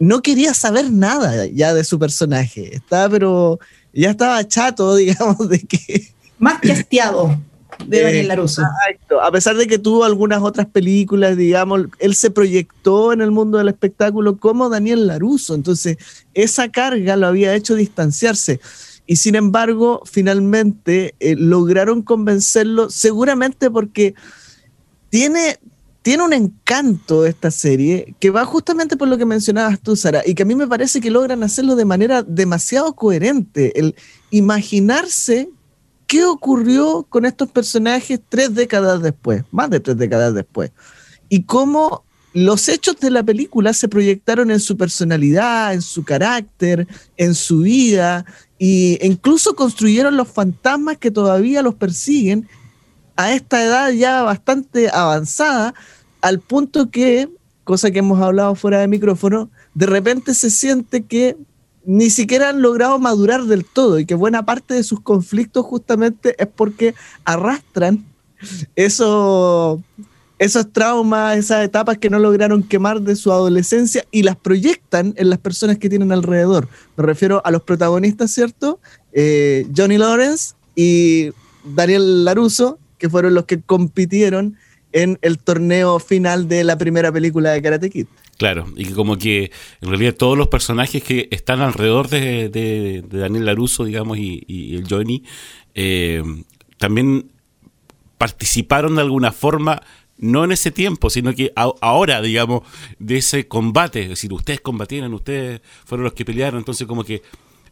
no 0.00 0.22
quería 0.22 0.54
saber 0.54 0.90
nada 0.90 1.46
ya 1.46 1.72
de 1.72 1.84
su 1.84 1.98
personaje. 1.98 2.74
Estaba, 2.74 3.08
pero 3.08 3.60
ya 3.92 4.10
estaba 4.10 4.46
chato, 4.48 4.96
digamos, 4.96 5.48
de 5.48 5.60
que. 5.60 6.12
Más 6.38 6.60
que 6.60 6.72
hastiado 6.72 7.38
de 7.86 8.02
Daniel 8.02 8.28
Laruso. 8.28 8.62
Exacto. 8.62 9.20
A 9.20 9.30
pesar 9.30 9.56
de 9.56 9.66
que 9.66 9.78
tuvo 9.78 10.04
algunas 10.04 10.42
otras 10.42 10.66
películas, 10.66 11.36
digamos, 11.36 11.86
él 11.98 12.14
se 12.14 12.30
proyectó 12.30 13.12
en 13.12 13.20
el 13.20 13.30
mundo 13.30 13.58
del 13.58 13.68
espectáculo 13.68 14.38
como 14.38 14.68
Daniel 14.68 15.06
Laruso. 15.06 15.54
Entonces, 15.54 15.98
esa 16.34 16.70
carga 16.70 17.16
lo 17.16 17.26
había 17.26 17.54
hecho 17.54 17.74
distanciarse. 17.74 18.60
Y 19.06 19.16
sin 19.16 19.34
embargo, 19.34 20.02
finalmente 20.04 21.14
eh, 21.20 21.34
lograron 21.36 22.02
convencerlo, 22.02 22.90
seguramente 22.90 23.70
porque 23.70 24.14
tiene, 25.10 25.58
tiene 26.02 26.22
un 26.22 26.32
encanto 26.32 27.26
esta 27.26 27.50
serie 27.50 28.14
que 28.18 28.30
va 28.30 28.44
justamente 28.44 28.96
por 28.96 29.08
lo 29.08 29.18
que 29.18 29.26
mencionabas 29.26 29.80
tú, 29.80 29.96
Sara, 29.96 30.22
y 30.24 30.34
que 30.34 30.44
a 30.44 30.46
mí 30.46 30.54
me 30.54 30.66
parece 30.66 31.00
que 31.00 31.10
logran 31.10 31.42
hacerlo 31.42 31.76
de 31.76 31.84
manera 31.84 32.22
demasiado 32.22 32.94
coherente. 32.94 33.78
El 33.78 33.94
imaginarse 34.30 35.50
qué 36.06 36.24
ocurrió 36.24 37.06
con 37.08 37.26
estos 37.26 37.50
personajes 37.50 38.20
tres 38.28 38.54
décadas 38.54 39.02
después, 39.02 39.44
más 39.50 39.68
de 39.70 39.80
tres 39.80 39.98
décadas 39.98 40.34
después, 40.34 40.72
y 41.28 41.42
cómo 41.42 42.04
los 42.32 42.68
hechos 42.68 42.98
de 43.00 43.10
la 43.10 43.22
película 43.22 43.72
se 43.72 43.88
proyectaron 43.88 44.50
en 44.50 44.60
su 44.60 44.76
personalidad, 44.76 45.74
en 45.74 45.82
su 45.82 46.04
carácter, 46.04 46.86
en 47.16 47.34
su 47.34 47.58
vida, 47.58 48.24
e 48.58 48.98
incluso 49.02 49.54
construyeron 49.54 50.16
los 50.16 50.28
fantasmas 50.28 50.96
que 50.96 51.10
todavía 51.10 51.62
los 51.62 51.74
persiguen 51.74 52.48
a 53.20 53.34
esta 53.34 53.62
edad 53.62 53.90
ya 53.90 54.22
bastante 54.22 54.88
avanzada, 54.88 55.74
al 56.22 56.40
punto 56.40 56.90
que, 56.90 57.28
cosa 57.64 57.90
que 57.90 57.98
hemos 57.98 58.18
hablado 58.18 58.54
fuera 58.54 58.80
de 58.80 58.88
micrófono, 58.88 59.50
de 59.74 59.84
repente 59.84 60.32
se 60.32 60.48
siente 60.48 61.04
que 61.04 61.36
ni 61.84 62.08
siquiera 62.08 62.48
han 62.48 62.62
logrado 62.62 62.98
madurar 62.98 63.44
del 63.44 63.66
todo 63.66 63.98
y 63.98 64.06
que 64.06 64.14
buena 64.14 64.46
parte 64.46 64.72
de 64.72 64.82
sus 64.82 65.00
conflictos 65.00 65.66
justamente 65.66 66.34
es 66.38 66.48
porque 66.48 66.94
arrastran 67.26 68.06
eso, 68.74 69.82
esos 70.38 70.72
traumas, 70.72 71.36
esas 71.36 71.62
etapas 71.62 71.98
que 71.98 72.08
no 72.08 72.18
lograron 72.18 72.62
quemar 72.62 73.02
de 73.02 73.16
su 73.16 73.32
adolescencia 73.32 74.06
y 74.10 74.22
las 74.22 74.36
proyectan 74.36 75.12
en 75.18 75.28
las 75.28 75.38
personas 75.40 75.76
que 75.76 75.90
tienen 75.90 76.10
alrededor. 76.10 76.68
Me 76.96 77.04
refiero 77.04 77.42
a 77.44 77.50
los 77.50 77.64
protagonistas, 77.64 78.30
¿cierto? 78.30 78.80
Eh, 79.12 79.66
Johnny 79.76 79.98
Lawrence 79.98 80.54
y 80.74 81.32
Daniel 81.64 82.24
Laruso, 82.24 82.78
que 83.00 83.08
fueron 83.10 83.34
los 83.34 83.46
que 83.46 83.60
compitieron 83.62 84.56
en 84.92 85.18
el 85.22 85.38
torneo 85.38 85.98
final 85.98 86.48
de 86.48 86.62
la 86.62 86.78
primera 86.78 87.10
película 87.10 87.50
de 87.50 87.62
Karate 87.62 87.90
Kid. 87.90 88.06
Claro, 88.38 88.66
y 88.76 88.86
como 88.86 89.16
que 89.18 89.50
en 89.80 89.88
realidad 89.88 90.14
todos 90.14 90.36
los 90.38 90.48
personajes 90.48 91.02
que 91.02 91.28
están 91.30 91.60
alrededor 91.60 92.08
de, 92.08 92.48
de- 92.48 93.02
de 93.08 93.18
Daniel 93.18 93.44
Laruso, 93.46 93.84
digamos, 93.84 94.18
y, 94.18 94.74
el 94.74 94.86
Johnny, 94.88 95.22
eh, 95.74 96.22
también 96.78 97.30
participaron 98.18 98.96
de 98.96 99.02
alguna 99.02 99.32
forma, 99.32 99.82
no 100.18 100.44
en 100.44 100.52
ese 100.52 100.70
tiempo, 100.70 101.08
sino 101.10 101.34
que 101.34 101.52
ahora, 101.54 102.20
digamos, 102.20 102.62
de 102.98 103.18
ese 103.18 103.46
combate. 103.48 104.02
Es 104.02 104.08
decir, 104.10 104.32
ustedes 104.32 104.60
combatieron, 104.60 105.14
ustedes 105.14 105.60
fueron 105.84 106.04
los 106.04 106.12
que 106.14 106.24
pelearon, 106.24 106.58
entonces 106.58 106.86
como 106.86 107.04
que 107.04 107.22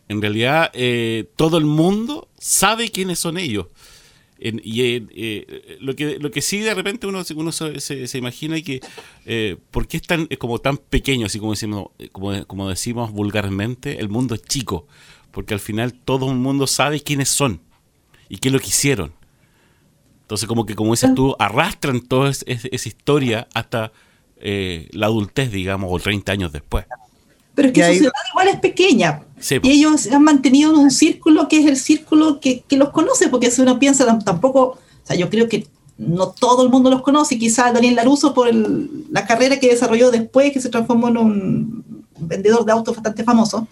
en 0.08 0.22
realidad 0.22 0.70
eh, 0.74 1.28
todo 1.36 1.58
el 1.58 1.64
mundo 1.66 2.28
sabe 2.38 2.90
quiénes 2.90 3.18
son 3.18 3.36
ellos. 3.38 3.66
En- 4.40 4.60
y 4.62 4.82
eh, 4.82 5.06
eh, 5.16 5.78
lo 5.80 5.96
que 5.96 6.18
lo 6.20 6.30
que 6.30 6.42
sí 6.42 6.58
de 6.60 6.72
repente 6.74 7.06
uno, 7.08 7.22
uno 7.34 7.50
se, 7.52 7.80
se- 7.80 8.06
se 8.06 8.18
imagina 8.18 8.60
que 8.60 8.80
eh, 9.26 9.56
por 9.72 9.88
qué 9.88 9.96
es 9.96 10.04
tan 10.04 10.26
es 10.30 10.38
como 10.38 10.60
tan 10.60 10.76
pequeño 10.76 11.26
así 11.26 11.38
como 11.40 11.52
decimos 11.52 11.88
eh, 11.98 12.08
como, 12.12 12.46
como 12.46 12.68
decimos 12.68 13.10
vulgarmente 13.10 13.98
el 13.98 14.08
mundo 14.08 14.34
es 14.36 14.42
chico 14.42 14.86
porque 15.32 15.54
al 15.54 15.60
final 15.60 15.92
todo 15.92 16.30
el 16.30 16.36
mundo 16.38 16.66
sabe 16.68 17.00
quiénes 17.00 17.28
son 17.28 17.60
y 18.28 18.38
qué 18.38 18.48
es 18.48 18.52
lo 18.52 18.60
que 18.60 18.68
hicieron. 18.68 19.12
Entonces 20.22 20.46
como 20.46 20.66
que 20.66 20.74
como 20.74 20.92
dices 20.92 21.14
tú 21.14 21.34
arrastran 21.38 22.00
toda 22.00 22.30
es- 22.30 22.44
es- 22.46 22.66
esa 22.70 22.88
historia 22.88 23.48
hasta 23.54 23.92
eh, 24.40 24.88
la 24.92 25.06
adultez 25.06 25.50
digamos 25.50 25.90
o 25.92 25.98
30 25.98 26.30
años 26.32 26.52
después. 26.52 26.84
Pero 27.54 27.68
es 27.68 27.74
que 27.74 27.80
su 27.82 27.98
ciudad 27.98 28.12
igual 28.32 28.48
es 28.48 28.56
pequeña. 28.60 29.24
Sí, 29.40 29.56
y 29.62 29.70
ellos 29.70 30.06
han 30.12 30.22
mantenido 30.24 30.72
en 30.72 30.78
un 30.78 30.90
círculo 30.90 31.48
que 31.48 31.60
es 31.60 31.66
el 31.66 31.76
círculo 31.76 32.40
que, 32.40 32.62
que 32.66 32.76
los 32.76 32.90
conoce, 32.90 33.28
porque 33.28 33.50
si 33.50 33.60
uno 33.62 33.78
piensa 33.78 34.06
tam- 34.06 34.24
tampoco, 34.24 34.60
o 34.62 34.78
sea, 35.04 35.16
yo 35.16 35.28
creo 35.30 35.48
que 35.48 35.66
no 35.96 36.28
todo 36.30 36.62
el 36.62 36.70
mundo 36.70 36.90
los 36.90 37.02
conoce, 37.02 37.38
quizás 37.38 37.72
Daniel 37.74 37.96
Laruso 37.96 38.32
por 38.34 38.48
el- 38.48 39.04
la 39.10 39.26
carrera 39.26 39.58
que 39.58 39.68
desarrolló 39.68 40.10
después, 40.10 40.52
que 40.52 40.60
se 40.60 40.68
transformó 40.68 41.08
en 41.08 41.16
un 41.16 41.84
vendedor 42.20 42.64
de 42.64 42.72
autos 42.72 42.94
bastante 42.96 43.24
famoso, 43.24 43.66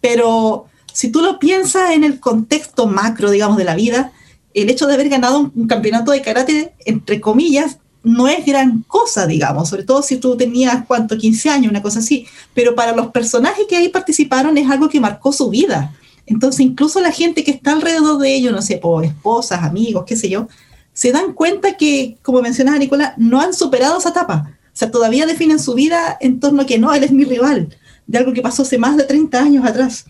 pero 0.00 0.66
si 0.92 1.10
tú 1.10 1.20
lo 1.22 1.38
piensas 1.38 1.90
en 1.90 2.04
el 2.04 2.20
contexto 2.20 2.86
macro, 2.86 3.30
digamos, 3.30 3.56
de 3.56 3.64
la 3.64 3.74
vida, 3.74 4.12
el 4.52 4.70
hecho 4.70 4.86
de 4.86 4.94
haber 4.94 5.08
ganado 5.08 5.40
un, 5.40 5.52
un 5.54 5.66
campeonato 5.66 6.12
de 6.12 6.22
karate, 6.22 6.74
entre 6.84 7.20
comillas, 7.20 7.78
no 8.04 8.28
es 8.28 8.44
gran 8.44 8.82
cosa, 8.82 9.26
digamos, 9.26 9.70
sobre 9.70 9.82
todo 9.82 10.02
si 10.02 10.18
tú 10.18 10.36
tenías, 10.36 10.84
¿cuánto? 10.86 11.16
15 11.16 11.48
años, 11.48 11.70
una 11.70 11.82
cosa 11.82 11.98
así. 11.98 12.26
Pero 12.52 12.74
para 12.74 12.94
los 12.94 13.08
personajes 13.08 13.64
que 13.66 13.76
ahí 13.76 13.88
participaron 13.88 14.56
es 14.58 14.70
algo 14.70 14.88
que 14.88 15.00
marcó 15.00 15.32
su 15.32 15.48
vida. 15.48 15.92
Entonces, 16.26 16.60
incluso 16.60 17.00
la 17.00 17.10
gente 17.10 17.42
que 17.42 17.50
está 17.50 17.72
alrededor 17.72 18.18
de 18.18 18.34
ellos, 18.34 18.52
no 18.52 18.62
sé, 18.62 18.76
por 18.76 19.04
esposas, 19.04 19.62
amigos, 19.62 20.04
qué 20.06 20.16
sé 20.16 20.28
yo, 20.28 20.48
se 20.92 21.12
dan 21.12 21.32
cuenta 21.32 21.76
que, 21.76 22.18
como 22.22 22.42
mencionaba 22.42 22.78
Nicolás, 22.78 23.14
no 23.16 23.40
han 23.40 23.54
superado 23.54 23.98
esa 23.98 24.10
etapa. 24.10 24.56
O 24.66 24.76
sea, 24.76 24.90
todavía 24.90 25.26
definen 25.26 25.58
su 25.58 25.74
vida 25.74 26.16
en 26.20 26.40
torno 26.40 26.62
a 26.62 26.66
que 26.66 26.78
no, 26.78 26.92
él 26.92 27.04
es 27.04 27.10
mi 27.10 27.24
rival, 27.24 27.74
de 28.06 28.18
algo 28.18 28.32
que 28.32 28.42
pasó 28.42 28.62
hace 28.62 28.76
más 28.76 28.96
de 28.96 29.04
30 29.04 29.40
años 29.40 29.66
atrás. 29.66 30.04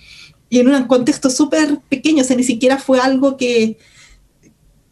Y 0.50 0.58
en 0.58 0.68
un 0.68 0.84
contexto 0.84 1.30
súper 1.30 1.78
pequeño, 1.88 2.22
o 2.22 2.26
sea, 2.26 2.36
ni 2.36 2.44
siquiera 2.44 2.78
fue 2.78 2.98
algo 2.98 3.36
que, 3.36 3.78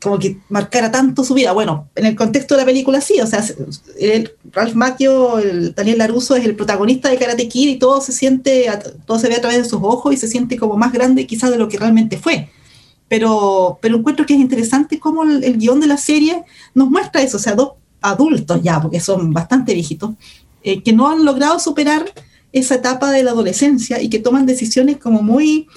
como 0.03 0.19
que 0.19 0.39
marcara 0.49 0.91
tanto 0.91 1.23
su 1.25 1.35
vida. 1.35 1.53
Bueno, 1.53 1.89
en 1.95 2.07
el 2.07 2.17
contexto 2.17 2.55
de 2.55 2.63
la 2.63 2.67
película 2.67 3.01
sí, 3.01 3.21
o 3.21 3.27
sea, 3.27 3.45
Ralph 4.51 4.75
Macchio, 4.75 5.39
el 5.39 5.75
Daniel 5.75 5.99
Laruso 5.99 6.35
es 6.35 6.45
el 6.45 6.57
protagonista 6.57 7.09
de 7.09 7.19
Karate 7.19 7.49
Kid 7.49 7.69
y 7.69 7.79
todo 7.79 8.01
se 8.01 8.13
siente, 8.13 8.67
todo 9.07 9.19
se 9.19 9.29
ve 9.29 9.37
a 9.37 9.41
través 9.41 9.59
de 9.59 9.65
sus 9.65 9.81
ojos 9.83 10.13
y 10.13 10.17
se 10.17 10.27
siente 10.27 10.59
como 10.59 10.77
más 10.77 10.93
grande 10.93 11.27
quizás 11.27 11.51
de 11.51 11.59
lo 11.59 11.69
que 11.69 11.79
realmente 11.79 12.19
fue. 12.19 12.51
Pero, 13.09 13.79
pero 13.81 13.97
encuentro 13.97 14.27
que 14.27 14.35
es 14.35 14.41
interesante 14.41 14.99
cómo 14.99 15.23
el, 15.23 15.45
el 15.45 15.59
guion 15.59 15.79
de 15.81 15.87
la 15.87 15.99
serie 15.99 16.45
nos 16.75 16.91
muestra 16.91 17.23
eso, 17.23 17.37
o 17.37 17.41
sea, 17.41 17.55
dos 17.55 17.73
adultos 18.01 18.61
ya, 18.63 18.81
porque 18.83 19.01
son 19.01 19.33
bastante 19.33 19.75
viejitos, 19.75 20.11
eh, 20.65 20.83
que 20.83 20.93
no 20.93 21.09
han 21.09 21.25
logrado 21.25 21.59
superar 21.61 22.13
esa 22.53 22.75
etapa 22.75 23.11
de 23.11 23.23
la 23.23 23.31
adolescencia 23.31 24.03
y 24.03 24.09
que 24.09 24.19
toman 24.19 24.47
decisiones 24.47 24.97
como 24.97 25.23
muy 25.23 25.69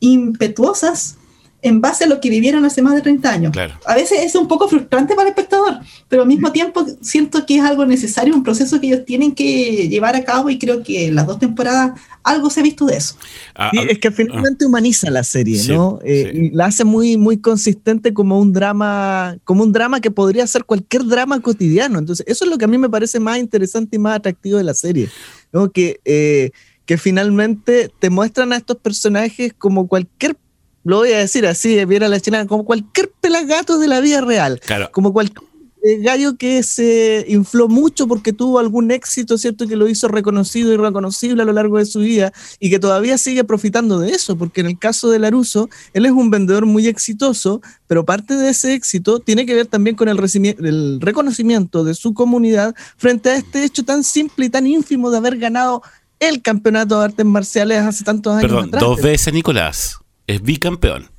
impetuosas 0.00 1.16
en 1.64 1.80
base 1.80 2.04
a 2.04 2.06
lo 2.06 2.20
que 2.20 2.28
vivieron 2.28 2.64
hace 2.66 2.82
más 2.82 2.94
de 2.94 3.00
30 3.00 3.30
años. 3.30 3.52
Claro. 3.52 3.74
A 3.86 3.94
veces 3.94 4.20
es 4.22 4.34
un 4.34 4.46
poco 4.46 4.68
frustrante 4.68 5.14
para 5.14 5.28
el 5.28 5.30
espectador, 5.30 5.78
pero 6.08 6.22
al 6.22 6.28
mismo 6.28 6.52
tiempo 6.52 6.84
siento 7.00 7.46
que 7.46 7.56
es 7.56 7.62
algo 7.62 7.86
necesario, 7.86 8.34
un 8.34 8.42
proceso 8.42 8.78
que 8.80 8.88
ellos 8.88 9.04
tienen 9.06 9.34
que 9.34 9.88
llevar 9.88 10.14
a 10.14 10.24
cabo 10.24 10.50
y 10.50 10.58
creo 10.58 10.82
que 10.82 11.06
en 11.06 11.14
las 11.14 11.26
dos 11.26 11.38
temporadas 11.38 11.98
algo 12.22 12.50
se 12.50 12.60
ha 12.60 12.62
visto 12.62 12.84
de 12.84 12.98
eso. 12.98 13.16
Ah, 13.54 13.70
Sí, 13.72 13.78
ah, 13.80 13.86
es 13.88 13.98
que 13.98 14.10
finalmente 14.10 14.66
humaniza 14.66 15.10
la 15.10 15.24
serie, 15.24 15.58
Sí, 15.58 15.72
¿no? 15.72 16.00
Eh, 16.04 16.30
sí. 16.32 16.38
y 16.38 16.50
la 16.50 16.66
hace 16.66 16.84
muy, 16.84 17.16
muy 17.16 17.38
consistente 17.38 18.12
como 18.12 18.38
un 18.38 18.52
drama, 18.52 19.38
como 19.44 19.62
un 19.62 19.72
drama 19.72 20.00
que 20.00 20.10
podría 20.10 20.46
ser 20.46 20.64
cualquier 20.64 21.06
drama 21.06 21.40
cotidiano. 21.40 21.98
Entonces, 21.98 22.26
eso 22.28 22.44
es 22.44 22.50
lo 22.50 22.58
que 22.58 22.66
a 22.66 22.68
mí 22.68 22.76
me 22.76 22.90
parece 22.90 23.18
más 23.20 23.38
interesante 23.38 23.96
y 23.96 23.98
más 23.98 24.16
atractivo 24.16 24.58
de 24.58 24.64
la 24.64 24.74
serie, 24.74 25.08
¿no? 25.50 25.70
Que, 25.70 25.98
eh, 26.04 26.50
que 26.84 26.98
finalmente 26.98 27.90
te 27.98 28.10
muestran 28.10 28.52
a 28.52 28.56
estos 28.58 28.76
personajes 28.76 29.54
como 29.56 29.88
cualquier, 29.88 30.36
lo 30.84 30.98
voy 30.98 31.12
a 31.12 31.18
decir 31.18 31.46
así, 31.46 31.78
eh, 31.78 31.86
viera 31.86 32.08
la 32.08 32.20
chilena, 32.20 32.46
como 32.46 32.64
cualquier 32.64 33.10
pelagato 33.20 33.78
de 33.78 33.88
la 33.88 34.00
vida 34.00 34.20
real 34.20 34.60
claro. 34.60 34.90
como 34.92 35.12
cualquier 35.12 35.54
gallo 36.00 36.36
que 36.36 36.62
se 36.62 37.26
infló 37.28 37.68
mucho 37.68 38.06
porque 38.06 38.32
tuvo 38.32 38.58
algún 38.58 38.90
éxito, 38.90 39.36
¿cierto? 39.36 39.68
Que 39.68 39.76
lo 39.76 39.86
hizo 39.86 40.08
reconocido 40.08 40.72
y 40.72 40.76
reconocible 40.76 41.42
a 41.42 41.44
lo 41.44 41.52
largo 41.52 41.78
de 41.78 41.84
su 41.84 42.00
vida 42.00 42.32
y 42.58 42.70
que 42.70 42.78
todavía 42.78 43.18
sigue 43.18 43.44
profitando 43.44 43.98
de 43.98 44.12
eso, 44.12 44.36
porque 44.36 44.62
en 44.62 44.68
el 44.68 44.78
caso 44.78 45.10
de 45.10 45.18
Laruso, 45.18 45.68
él 45.92 46.06
es 46.06 46.12
un 46.12 46.30
vendedor 46.30 46.64
muy 46.64 46.86
exitoso, 46.86 47.60
pero 47.86 48.04
parte 48.04 48.34
de 48.34 48.48
ese 48.48 48.72
éxito 48.74 49.20
tiene 49.20 49.44
que 49.44 49.54
ver 49.54 49.66
también 49.66 49.94
con 49.94 50.08
el, 50.08 50.18
el 50.64 51.00
reconocimiento 51.00 51.84
de 51.84 51.94
su 51.94 52.14
comunidad 52.14 52.74
frente 52.96 53.30
a 53.30 53.36
este 53.36 53.64
hecho 53.64 53.84
tan 53.84 54.04
simple 54.04 54.46
y 54.46 54.50
tan 54.50 54.66
ínfimo 54.66 55.10
de 55.10 55.18
haber 55.18 55.36
ganado 55.36 55.82
el 56.18 56.40
campeonato 56.40 56.98
de 56.98 57.04
artes 57.04 57.26
marciales 57.26 57.80
hace 57.80 58.04
tantos 58.04 58.36
años 58.36 58.50
perdón 58.50 58.70
dos 58.70 59.02
veces 59.02 59.34
Nicolás 59.34 59.98
es 60.26 60.42
bicampeón 60.42 61.10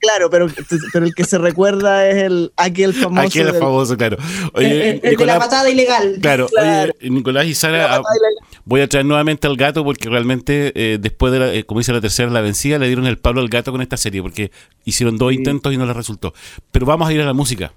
Claro, 0.00 0.28
pero, 0.30 0.46
pero 0.92 1.06
el 1.06 1.14
que 1.14 1.24
se 1.24 1.38
recuerda 1.38 2.06
es 2.08 2.16
el 2.24 2.52
aquel 2.56 2.92
famoso. 2.92 3.38
del- 3.38 3.54
famoso 3.54 3.96
claro 3.96 4.18
El, 4.54 5.00
de 5.00 5.26
la 5.26 5.38
patada 5.38 5.70
ilegal. 5.70 6.18
Claro, 6.20 6.46
Claro. 6.48 6.92
oye, 7.00 7.10
Nicolás 7.10 7.46
y 7.46 7.54
Sara, 7.54 7.96
ah, 7.96 8.02
voy 8.66 8.82
a 8.82 8.88
traer 8.88 9.06
nuevamente 9.06 9.46
al 9.46 9.56
gato 9.56 9.82
porque 9.82 10.08
realmente 10.10 10.72
eh, 10.74 10.98
después 11.00 11.32
de, 11.32 11.38
la, 11.38 11.54
eh, 11.54 11.64
como 11.64 11.80
dice 11.80 11.92
la 11.92 12.00
tercera, 12.02 12.30
la 12.30 12.42
vencida, 12.42 12.78
le 12.78 12.86
dieron 12.86 13.06
el 13.06 13.16
palo 13.18 13.40
al 13.40 13.48
gato 13.48 13.72
con 13.72 13.80
esta 13.80 13.96
serie 13.96 14.20
porque 14.20 14.50
hicieron 14.84 15.16
dos 15.16 15.30
Sí. 15.32 15.36
intentos 15.38 15.72
y 15.72 15.76
no 15.78 15.86
les 15.86 15.96
resultó. 15.96 16.34
Pero 16.70 16.84
vamos 16.84 17.08
a 17.08 17.12
ir 17.12 17.20
a 17.22 17.24
la 17.24 17.32
música. 17.32 17.72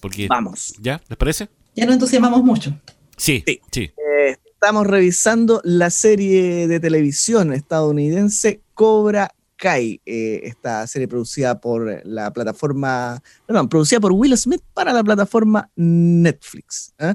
Porque, 0.00 0.26
Vamos. 0.28 0.74
¿Ya? 0.82 1.00
¿Les 1.08 1.16
parece? 1.16 1.48
Ya 1.74 1.86
nos 1.86 1.94
entusiasmamos 1.94 2.42
mucho. 2.44 2.78
Sí, 3.16 3.42
Sí. 3.46 3.60
sí. 3.72 3.80
Eh, 3.96 4.36
estamos 4.52 4.86
revisando 4.86 5.62
la 5.64 5.88
serie 5.88 6.68
de 6.68 6.78
televisión 6.78 7.54
estadounidense 7.54 8.60
Cobra 8.74 9.30
Kai, 9.56 10.00
eh, 10.04 10.40
esta 10.44 10.86
serie 10.86 11.06
producida 11.08 11.60
por 11.60 12.00
la 12.04 12.32
plataforma, 12.32 13.22
perdón, 13.46 13.68
producida 13.68 14.00
por 14.00 14.12
Will 14.12 14.36
Smith 14.36 14.62
para 14.74 14.92
la 14.92 15.02
plataforma 15.04 15.70
Netflix. 15.76 16.92
¿ah? 16.98 17.14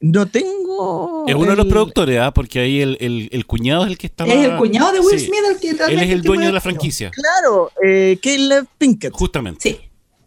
No 0.00 0.26
tengo. 0.26 1.24
Es 1.28 1.34
uno 1.34 1.50
de 1.50 1.56
los 1.56 1.66
el- 1.66 1.70
productores, 1.72 2.18
¿ah? 2.20 2.32
porque 2.32 2.60
ahí 2.60 2.80
el, 2.80 2.96
el- 3.00 3.28
el 3.32 3.46
cuñado 3.46 3.84
es 3.84 3.90
el 3.90 3.98
que 3.98 4.06
está 4.06 4.24
es 4.24 4.46
el 4.46 4.56
cuñado 4.56 4.92
de 4.92 5.00
Will 5.00 5.18
Sí. 5.18 5.26
Smith 5.26 5.40
el 5.50 5.58
que 5.60 5.70
Él 5.70 5.98
es 5.98 6.10
el 6.10 6.22
que 6.22 6.26
dueño 6.28 6.46
de 6.46 6.52
la 6.52 6.60
franquicia, 6.60 7.10
Claro, 7.10 7.70
eh, 7.84 8.18
Caleb 8.22 8.66
Pinkett, 8.78 9.12
justamente. 9.12 9.60
Sí. 9.68 9.80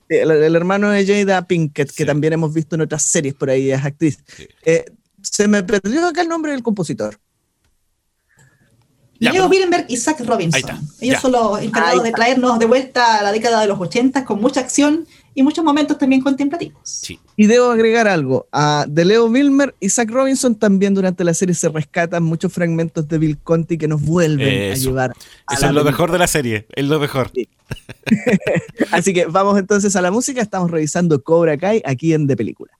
el, 0.09 0.29
el 0.29 0.55
hermano 0.55 0.89
de 0.91 1.05
Jada 1.05 1.47
Pinkett, 1.47 1.89
que 1.89 2.03
Sí. 2.03 2.05
también 2.05 2.33
hemos 2.33 2.53
visto 2.53 2.75
en 2.75 2.81
otras 2.81 3.03
series 3.03 3.33
por 3.33 3.49
ahí, 3.49 3.71
es 3.71 3.83
actriz. 3.83 4.19
Sí. 4.37 4.47
Eh, 4.65 4.85
se 5.23 5.47
me 5.47 5.63
perdió 5.63 6.05
acá 6.05 6.21
el 6.21 6.27
nombre 6.27 6.51
del 6.51 6.61
compositor. 6.61 7.17
Ya, 9.23 9.31
Leo 9.31 9.43
pero- 9.43 9.49
Willenberg 9.49 9.85
y 9.89 9.97
Zach 9.97 10.19
Robinson. 10.19 10.55
Ahí 10.55 10.61
está, 10.61 10.73
Ellos 11.01 11.15
ya. 11.15 11.19
son 11.21 11.31
los 11.31 11.61
encargados 11.61 12.03
de 12.03 12.11
traernos 12.11 12.59
de 12.59 12.65
vuelta 12.65 13.19
a 13.19 13.23
la 13.23 13.31
década 13.31 13.61
de 13.61 13.67
los 13.67 13.79
80 13.79 14.25
con 14.25 14.39
mucha 14.41 14.59
acción 14.59 15.05
y 15.35 15.41
muchos 15.41 15.63
momentos 15.65 15.97
también 15.97 16.21
contemplativos. 16.21 16.79
Sí. 16.83 17.19
Y 17.35 17.47
debo 17.47 17.71
agregar 17.71 18.07
algo, 18.07 18.47
a 18.51 18.85
de 18.87 19.03
Leo 19.05 19.27
Milmer 19.29 19.73
y 19.79 19.89
Zach 19.89 20.07
Robinson 20.11 20.53
también 20.55 20.93
durante 20.93 21.23
la 21.23 21.33
serie 21.33 21.55
se 21.55 21.69
rescatan 21.69 22.21
muchos 22.21 22.53
fragmentos 22.53 23.07
de 23.07 23.17
Bill 23.17 23.39
Conti 23.39 23.77
que 23.79 23.87
nos 23.87 24.01
vuelven 24.03 24.47
a 24.47 24.73
Eso. 24.73 24.89
llevar. 24.89 25.11
a 25.47 25.53
Eso 25.55 25.55
es 25.55 25.61
lo 25.61 25.67
película. 25.67 25.83
mejor 25.91 26.11
de 26.11 26.17
la 26.19 26.27
serie, 26.27 26.67
es 26.75 26.85
lo 26.85 26.99
mejor. 26.99 27.31
Así 28.91 29.13
que 29.13 29.25
vamos 29.25 29.57
entonces 29.57 29.95
a 29.95 30.01
la 30.01 30.11
música, 30.11 30.41
estamos 30.41 30.69
revisando 30.69 31.23
Cobra 31.23 31.57
Kai 31.57 31.81
aquí 31.85 32.13
en 32.13 32.27
De 32.27 32.35
Película. 32.35 32.71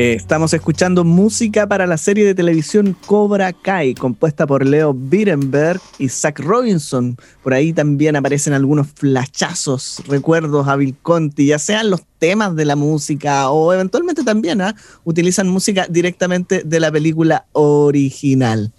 Eh, 0.00 0.14
estamos 0.14 0.54
escuchando 0.54 1.04
música 1.04 1.66
para 1.66 1.86
la 1.86 1.98
serie 1.98 2.24
de 2.24 2.34
televisión 2.34 2.96
Cobra 3.04 3.52
Kai, 3.52 3.92
compuesta 3.92 4.46
por 4.46 4.64
Leo 4.64 4.94
Birenberg 4.94 5.78
y 5.98 6.08
Zach 6.08 6.38
Robinson. 6.38 7.18
Por 7.42 7.52
ahí 7.52 7.74
también 7.74 8.16
aparecen 8.16 8.54
algunos 8.54 8.86
flashazos, 8.94 10.02
recuerdos 10.08 10.68
a 10.68 10.76
Bill 10.76 10.96
Conti, 11.02 11.44
ya 11.44 11.58
sean 11.58 11.90
los 11.90 12.00
temas 12.18 12.56
de 12.56 12.64
la 12.64 12.76
música 12.76 13.50
o 13.50 13.74
eventualmente 13.74 14.24
también 14.24 14.62
¿ah? 14.62 14.74
utilizan 15.04 15.48
música 15.48 15.86
directamente 15.86 16.62
de 16.64 16.80
la 16.80 16.90
película 16.90 17.44
original. 17.52 18.72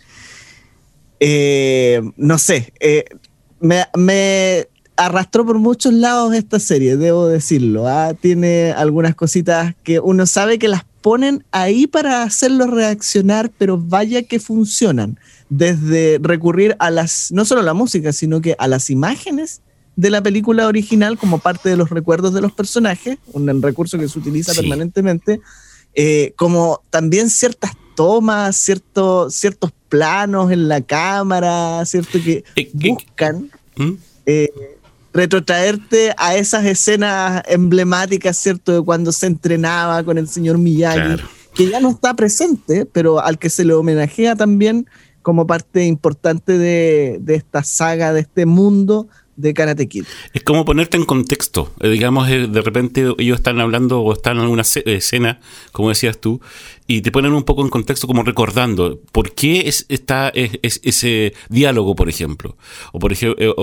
Eh, 1.20 2.02
no 2.18 2.40
sé, 2.40 2.74
eh, 2.80 3.06
me, 3.60 3.86
me, 3.96 4.70
arrastró 4.96 5.46
por 5.46 5.60
muchos 5.60 5.94
lados 5.94 6.34
esta 6.34 6.60
serie, 6.60 6.98
debo 6.98 7.28
decirlo. 7.28 7.88
¿ah? 7.88 8.16
Tiene 8.20 8.72
algunas 8.72 9.14
cositas 9.14 9.76
que 9.84 10.00
uno 10.00 10.26
sabe 10.26 10.58
que 10.58 10.68
las 10.68 10.84
ponen 11.02 11.44
ahí 11.52 11.88
para 11.88 12.24
hacerlo 12.24 12.68
reaccionar, 12.68 13.52
pero 13.58 13.78
vaya 13.78 14.24
que 14.24 14.40
funcionan. 14.40 15.20
Desde 15.50 16.20
recurrir 16.22 16.76
a 16.80 16.90
las, 16.90 17.32
no 17.32 17.44
solo 17.44 17.62
a 17.62 17.64
la 17.66 17.74
música, 17.74 18.14
sino 18.14 18.40
que 18.40 18.56
a 18.58 18.68
las 18.68 18.90
imágenes 18.90 19.62
de 19.96 20.10
la 20.10 20.24
película 20.24 20.68
original 20.68 21.18
como 21.18 21.40
parte 21.40 21.70
de 21.70 21.76
los 21.76 21.90
recuerdos 21.90 22.34
de 22.34 22.42
los 22.42 22.54
personajes, 22.54 23.18
un 23.34 23.62
recurso 23.62 23.98
que 23.98 24.08
se 24.08 24.18
utiliza 24.18 24.54
permanentemente, 24.54 25.42
eh, 25.94 26.34
como 26.38 26.82
también 26.90 27.30
ciertas 27.30 27.72
tomas, 27.96 28.56
ciertos 28.56 29.72
planos 29.90 30.52
en 30.52 30.70
la 30.70 30.82
cámara, 30.82 31.84
¿cierto? 31.86 32.20
Que 32.24 32.44
eh, 32.56 32.72
buscan 32.74 33.52
¿Mm? 33.76 33.92
eh, 34.26 34.50
retrotraerte 35.14 36.14
a 36.18 36.36
esas 36.36 36.66
escenas 36.66 37.44
emblemáticas, 37.48 38.38
¿cierto? 38.38 38.74
De 38.74 38.82
cuando 38.82 39.12
se 39.12 39.28
entrenaba 39.28 40.04
con 40.04 40.18
el 40.18 40.28
señor 40.28 40.58
Miyagi, 40.58 41.22
que 41.54 41.70
ya 41.70 41.80
no 41.80 41.90
está 41.90 42.14
presente, 42.14 42.86
pero 42.86 43.20
al 43.20 43.38
que 43.38 43.50
se 43.50 43.66
le 43.66 43.74
homenajea 43.74 44.36
también 44.36 44.88
como 45.22 45.46
parte 45.46 45.86
importante 45.86 46.58
de, 46.58 47.20
de 47.22 47.36
esta 47.36 47.64
saga, 47.64 48.14
de 48.14 48.22
este 48.22 48.46
mundo 48.46 49.08
de 49.42 49.54
Karate. 49.54 49.90
Es 50.34 50.44
como 50.44 50.64
ponerte 50.66 50.98
en 50.98 51.06
contexto. 51.06 51.74
Eh, 51.80 51.90
digamos, 51.90 52.30
eh, 52.30 52.48
de 52.48 52.62
repente 52.62 53.14
ellos 53.18 53.38
están 53.38 53.60
hablando 53.60 54.02
o 54.02 54.14
están 54.14 54.38
en 54.38 54.44
alguna 54.44 54.62
escena, 54.62 55.40
como 55.72 55.90
decías 55.90 56.20
tú, 56.20 56.40
y 56.88 57.02
te 57.02 57.12
ponen 57.12 57.34
un 57.34 57.44
poco 57.44 57.62
en 57.62 57.70
contexto 57.70 58.06
como 58.06 58.24
recordando 58.24 59.00
por 59.12 59.34
qué 59.34 59.68
es, 59.68 59.86
está 59.90 60.32
ese 60.34 61.34
diálogo, 61.50 61.96
por 61.96 62.10
ejemplo. 62.10 62.58
O 62.92 63.00
por 63.00 63.12
ejemplo, 63.12 63.36
eh, 63.40 63.54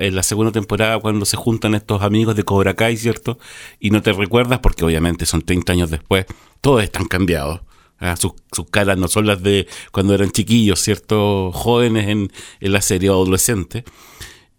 en 0.00 0.14
la, 0.14 0.22
segunda 0.22 0.52
temporada 0.52 0.98
cuando 0.98 1.24
se 1.24 1.36
juntan 1.36 1.74
estos 1.74 2.02
amigos 2.02 2.34
de 2.36 2.44
Cobra 2.44 2.74
Kai, 2.74 2.96
¿cierto? 2.96 3.38
Y 3.78 3.90
no 3.90 4.02
te 4.02 4.12
recuerdas 4.12 4.60
porque 4.60 4.84
obviamente 4.84 5.26
son 5.26 5.42
30 5.42 5.72
años 5.72 5.90
después, 5.90 6.26
todos 6.60 6.82
están 6.82 7.06
cambiados. 7.06 7.60
¿ah? 8.00 8.16
Sus, 8.16 8.32
sus, 8.52 8.68
caras 8.70 8.98
no 8.98 9.08
son 9.08 9.26
las 9.26 9.42
de 9.42 9.66
cuando 9.92 10.14
eran 10.14 10.30
chiquillos, 10.30 10.80
¿cierto? 10.80 11.52
Jóvenes 11.52 12.08
en, 12.08 12.32
en 12.60 12.72
la 12.72 12.80
serie 12.80 13.10
o 13.10 13.14
adolescentes. 13.14 13.84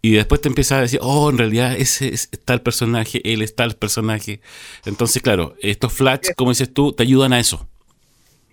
Y 0.02 0.12
después 0.12 0.40
te 0.40 0.48
empiezas 0.48 0.78
a 0.78 0.80
decir, 0.82 1.00
oh, 1.02 1.28
en 1.28 1.38
realidad 1.38 1.76
ese 1.76 2.08
es 2.08 2.30
tal 2.44 2.62
personaje, 2.62 3.20
él 3.30 3.42
es 3.42 3.54
tal 3.54 3.74
personaje. 3.76 4.40
Entonces, 4.86 5.22
claro, 5.22 5.54
estos 5.60 5.92
flats, 5.92 6.32
como 6.36 6.50
dices 6.50 6.72
tú, 6.72 6.92
te 6.92 7.02
ayudan 7.02 7.32
a 7.34 7.40
eso. 7.40 7.68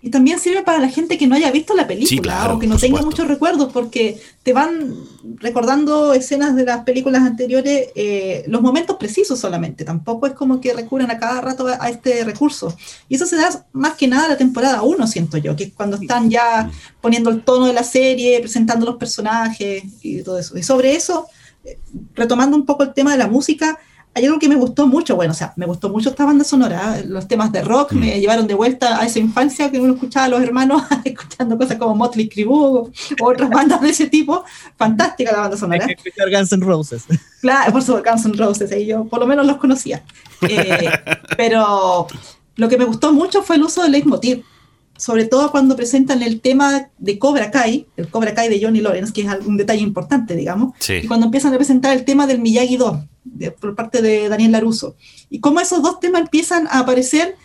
Y 0.00 0.10
también 0.10 0.38
sirve 0.38 0.62
para 0.62 0.78
la 0.78 0.88
gente 0.88 1.18
que 1.18 1.26
no 1.26 1.34
haya 1.34 1.50
visto 1.50 1.74
la 1.74 1.88
película 1.88 2.54
o 2.54 2.58
que 2.60 2.68
no 2.68 2.76
tenga 2.76 3.02
muchos 3.02 3.26
recuerdos, 3.26 3.72
porque 3.72 4.20
te 4.44 4.52
van 4.52 4.94
recordando 5.38 6.14
escenas 6.14 6.54
de 6.54 6.64
las 6.64 6.84
películas 6.84 7.22
anteriores, 7.22 7.88
eh, 7.96 8.44
los 8.46 8.62
momentos 8.62 8.96
precisos 8.96 9.40
solamente. 9.40 9.84
Tampoco 9.84 10.28
es 10.28 10.34
como 10.34 10.60
que 10.60 10.72
recurren 10.72 11.10
a 11.10 11.18
cada 11.18 11.40
rato 11.40 11.66
a, 11.66 11.88
este 11.88 12.22
recurso. 12.22 12.76
Y 13.08 13.16
eso 13.16 13.26
se 13.26 13.36
da 13.36 13.66
más 13.72 13.94
que 13.94 14.06
nada 14.06 14.26
a 14.26 14.28
la 14.28 14.36
temporada 14.36 14.82
1, 14.82 15.04
siento 15.08 15.36
yo, 15.36 15.56
que 15.56 15.64
es 15.64 15.72
cuando 15.72 15.96
están 15.96 16.30
ya 16.30 16.70
poniendo 17.00 17.30
el 17.30 17.42
tono 17.42 17.66
de 17.66 17.72
la 17.72 17.82
serie, 17.82 18.38
presentando 18.38 18.86
los 18.86 18.96
personajes 18.96 19.82
y 20.02 20.22
todo 20.22 20.38
eso. 20.38 20.56
Y 20.56 20.62
sobre 20.62 20.94
eso 20.94 21.26
retomando 22.14 22.56
un 22.56 22.66
poco 22.66 22.82
el 22.82 22.94
tema 22.94 23.12
de 23.12 23.18
la 23.18 23.26
música, 23.26 23.78
hay 24.14 24.24
algo 24.24 24.38
que 24.38 24.48
me 24.48 24.56
gustó 24.56 24.86
mucho, 24.86 25.14
bueno, 25.14 25.32
o 25.32 25.36
sea, 25.36 25.52
me 25.56 25.66
gustó 25.66 25.88
mucho 25.90 26.10
esta 26.10 26.24
banda 26.24 26.44
sonora, 26.44 27.00
los 27.06 27.28
temas 27.28 27.52
de 27.52 27.62
rock 27.62 27.92
me 27.92 28.16
mm. 28.16 28.20
llevaron 28.20 28.46
de 28.46 28.54
vuelta 28.54 29.00
a 29.00 29.06
esa 29.06 29.18
infancia 29.18 29.70
que 29.70 29.78
uno 29.78 29.94
escuchaba 29.94 30.26
a 30.26 30.28
los 30.28 30.42
hermanos 30.42 30.82
escuchando 31.04 31.56
cosas 31.56 31.78
como 31.78 31.94
Motley 31.94 32.28
Crue 32.28 32.48
o 32.48 32.90
otras 33.22 33.48
bandas 33.48 33.80
de 33.80 33.90
ese 33.90 34.08
tipo, 34.08 34.44
fantástica 34.76 35.32
la 35.32 35.40
banda 35.40 35.56
sonora. 35.56 35.84
Hay 35.84 35.94
que 35.94 36.08
escuchar 36.08 36.30
Guns 36.30 36.52
N' 36.52 36.64
Roses. 36.64 37.04
Claro, 37.40 37.70
por 37.70 37.82
supuesto, 37.82 38.10
Guns 38.10 38.26
N' 38.26 38.36
Roses, 38.36 38.72
y 38.72 38.86
yo 38.86 39.04
por 39.04 39.20
lo 39.20 39.26
menos 39.26 39.46
los 39.46 39.58
conocía. 39.58 40.02
Eh, 40.42 40.90
pero 41.36 42.08
lo 42.56 42.68
que 42.68 42.76
me 42.76 42.84
gustó 42.84 43.12
mucho 43.12 43.44
fue 43.44 43.54
el 43.54 43.62
uso 43.62 43.82
del 43.82 43.92
leitmotiv 43.92 44.44
sobre 44.98 45.26
todo 45.26 45.52
cuando 45.52 45.76
presentan 45.76 46.22
el 46.22 46.40
tema 46.40 46.90
de 46.98 47.18
Cobra 47.18 47.52
Kai, 47.52 47.86
el 47.96 48.08
Cobra 48.08 48.34
Kai 48.34 48.48
de 48.48 48.60
Johnny 48.60 48.80
Lawrence, 48.80 49.12
que 49.12 49.22
es 49.22 49.28
un 49.46 49.56
detalle 49.56 49.80
importante, 49.80 50.34
digamos, 50.34 50.74
y 50.88 51.06
cuando 51.06 51.26
empiezan 51.26 51.54
a 51.54 51.56
presentar 51.56 51.96
el 51.96 52.04
tema 52.04 52.26
del 52.26 52.40
Miyagi 52.40 52.76
2 52.76 52.98
por 53.60 53.76
parte 53.76 54.02
de 54.02 54.28
Daniel 54.28 54.52
Laruso, 54.52 54.96
y 55.30 55.38
cómo 55.38 55.60
esos 55.60 55.82
dos 55.82 56.00
temas 56.00 56.22
empiezan 56.22 56.66
a 56.66 56.80
aparecer 56.80 57.36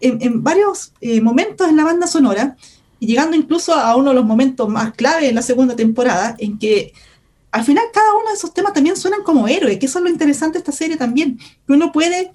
en, 0.00 0.42
varios 0.42 0.92
eh, 1.00 1.22
momentos 1.22 1.66
en 1.68 1.76
la 1.76 1.84
banda 1.84 2.06
sonora, 2.06 2.56
y 3.00 3.06
llegando 3.06 3.36
incluso 3.36 3.72
a 3.72 3.96
uno 3.96 4.10
de 4.10 4.16
los 4.16 4.26
momentos 4.26 4.68
más 4.68 4.92
clave 4.92 5.30
en 5.30 5.34
la 5.34 5.42
segunda 5.42 5.74
temporada, 5.74 6.36
en 6.38 6.58
que 6.58 6.92
al 7.50 7.64
final 7.64 7.84
cada 7.94 8.12
uno 8.12 8.28
de 8.28 8.34
esos 8.34 8.52
temas 8.52 8.74
también 8.74 8.96
suenan 8.96 9.22
como 9.22 9.48
héroes, 9.48 9.78
que 9.78 9.86
eso 9.86 9.98
es 9.98 10.04
lo 10.04 10.10
interesante 10.10 10.58
de 10.58 10.58
esta 10.58 10.72
serie 10.72 10.98
también, 10.98 11.38
que 11.38 11.72
uno 11.72 11.90
puede 11.90 12.32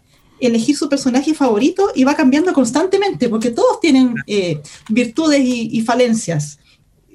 elegir 0.47 0.75
su 0.75 0.89
personaje 0.89 1.33
favorito 1.33 1.91
y 1.95 2.03
va 2.03 2.15
cambiando 2.15 2.53
constantemente, 2.53 3.29
porque 3.29 3.51
todos 3.51 3.79
tienen 3.79 4.15
eh, 4.27 4.61
virtudes 4.89 5.41
y, 5.43 5.81
falencias 5.81 6.59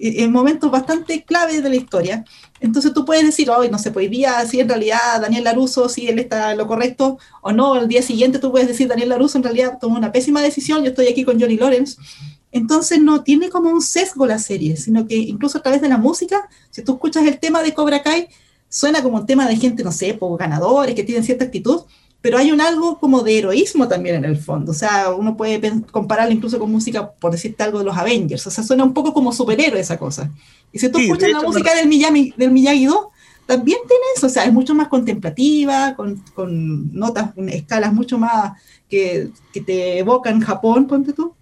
en 0.00 0.30
momentos 0.30 0.70
bastante 0.70 1.24
claves 1.24 1.62
de 1.62 1.68
la 1.68 1.74
historia. 1.74 2.24
Entonces 2.60 2.92
tú 2.92 3.04
puedes 3.04 3.24
decir, 3.24 3.50
hoy 3.50 3.68
no 3.68 3.78
sé, 3.78 3.90
pues 3.90 4.08
día 4.10 4.46
si 4.46 4.60
en 4.60 4.68
realidad 4.68 5.20
Daniel 5.20 5.44
Laruso, 5.44 5.88
si 5.88 6.06
él 6.06 6.20
está 6.20 6.54
lo 6.54 6.68
correcto 6.68 7.18
o 7.42 7.50
no, 7.50 7.74
el 7.74 7.88
día 7.88 8.02
siguiente 8.02 8.38
tú 8.38 8.52
puedes 8.52 8.68
decir, 8.68 8.86
Daniel 8.86 9.08
Laruso 9.08 9.38
en 9.38 9.44
realidad 9.44 9.78
tomó 9.80 9.96
una 9.96 10.12
pésima 10.12 10.40
decisión, 10.40 10.84
yo 10.84 10.90
estoy 10.90 11.08
aquí 11.08 11.24
con 11.24 11.40
Johnny 11.40 11.56
Lawrence. 11.56 11.96
Entonces 12.52 13.00
no 13.00 13.22
tiene 13.22 13.50
como 13.50 13.70
un 13.70 13.82
sesgo 13.82 14.26
la 14.26 14.38
serie, 14.38 14.76
sino 14.76 15.06
que 15.06 15.16
incluso 15.16 15.58
a 15.58 15.62
través 15.62 15.82
de 15.82 15.88
la 15.88 15.98
música, 15.98 16.48
si 16.70 16.82
tú 16.82 16.92
escuchas 16.92 17.26
el 17.26 17.38
tema 17.38 17.62
de 17.62 17.74
Cobra 17.74 18.02
Kai, 18.02 18.28
suena 18.68 19.02
como 19.02 19.18
un 19.18 19.26
tema 19.26 19.46
de 19.48 19.56
gente, 19.56 19.82
no 19.82 19.92
sé, 19.92 20.14
pues, 20.14 20.38
ganadores, 20.38 20.94
que 20.94 21.04
tienen 21.04 21.24
cierta 21.24 21.44
actitud, 21.44 21.82
pero 22.20 22.38
hay 22.38 22.50
un 22.50 22.60
algo 22.60 22.98
como 22.98 23.22
de 23.22 23.38
heroísmo 23.38 23.86
también 23.86 24.16
en 24.16 24.24
el 24.24 24.36
fondo. 24.36 24.72
O 24.72 24.74
sea, 24.74 25.10
uno 25.14 25.36
puede 25.36 25.60
compararlo 25.90 26.32
incluso 26.32 26.58
con 26.58 26.70
música, 26.70 27.10
por 27.12 27.30
decirte 27.30 27.62
algo, 27.62 27.78
de 27.78 27.84
los 27.84 27.96
Avengers. 27.96 28.46
O 28.46 28.50
sea, 28.50 28.64
suena 28.64 28.84
un 28.84 28.92
poco 28.92 29.14
como 29.14 29.32
superhéroe 29.32 29.80
esa 29.80 29.98
cosa. 29.98 30.30
Y 30.72 30.78
si 30.78 30.88
tú 30.88 30.98
escuchas 30.98 31.30
la 31.30 31.42
música 31.42 31.74
del, 31.74 31.88
Miyagi, 31.88 32.34
del 32.36 32.50
Miyagi 32.50 32.86
2, 32.86 32.96
también 33.46 33.78
tiene 33.86 34.02
eso. 34.16 34.26
O 34.26 34.30
sea, 34.30 34.44
es 34.44 34.52
mucho 34.52 34.74
más 34.74 34.88
contemplativa, 34.88 35.94
con, 35.94 36.16
con 36.34 36.92
notas, 36.92 37.30
escalas 37.48 37.92
mucho 37.92 38.18
más 38.18 38.60
que, 38.88 39.30
que 39.52 39.60
te 39.60 39.98
evocan 39.98 40.40
Japón, 40.40 40.86
ponte 40.86 41.12
tú 41.12 41.34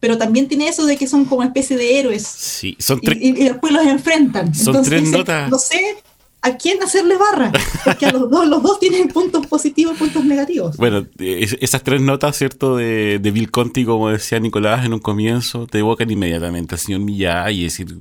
pero 0.00 0.16
también 0.16 0.46
tiene 0.46 0.68
eso 0.68 0.86
de 0.86 0.96
que 0.96 1.06
son 1.06 1.24
como 1.24 1.42
especie 1.42 1.76
de 1.76 1.98
héroes. 1.98 2.24
Sí, 2.24 2.76
son 2.78 3.00
y, 3.02 3.30
y, 3.30 3.32
después 3.32 3.72
los 3.72 3.84
enfrentan. 3.84 4.54
Son 4.54 4.68
Entonces, 4.76 4.90
tres 4.90 5.10
notas. 5.10 5.50
No 5.50 5.58
sé, 5.58 5.96
a 6.40 6.56
quién 6.56 6.82
hacerle 6.82 7.16
barra, 7.16 7.52
porque 7.84 8.06
a 8.06 8.12
los 8.12 8.30
dos, 8.30 8.46
los 8.46 8.62
dos 8.62 8.78
tienen 8.78 9.08
puntos 9.08 9.46
positivos 9.46 9.96
y 9.96 9.98
puntos 9.98 10.24
negativos. 10.24 10.76
Bueno, 10.76 11.06
esas 11.18 11.82
tres 11.82 12.00
notas, 12.00 12.36
¿cierto? 12.36 12.76
De, 12.76 13.18
de, 13.18 13.30
Bill 13.30 13.50
Conti, 13.50 13.84
como 13.84 14.10
decía 14.10 14.38
Nicolás 14.38 14.84
en 14.84 14.94
un 14.94 15.00
comienzo, 15.00 15.66
te 15.66 15.78
evocan 15.78 16.10
inmediatamente 16.10 16.74
al 16.74 16.78
señor 16.78 17.00
Miyagi, 17.00 17.66
es 17.66 17.72
decir, 17.72 17.98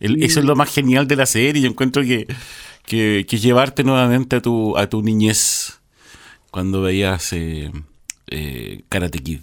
eso 0.00 0.40
es 0.40 0.46
lo 0.46 0.56
más 0.56 0.72
genial 0.72 1.08
de 1.08 1.16
la 1.16 1.26
serie, 1.26 1.62
yo 1.62 1.68
encuentro 1.68 2.02
que, 2.02 2.26
que, 2.84 3.24
llevarte 3.24 3.82
nuevamente 3.82 4.36
a 4.36 4.40
tu, 4.42 4.76
a 4.78 4.88
tu 4.88 5.02
niñez 5.02 5.80
cuando 6.50 6.82
veías 6.82 7.32
eh, 7.32 7.72
eh, 8.28 8.84
Karate 8.88 9.18
Kid, 9.18 9.40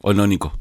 ¿o 0.00 0.14
no, 0.14 0.26
Nico? 0.26 0.58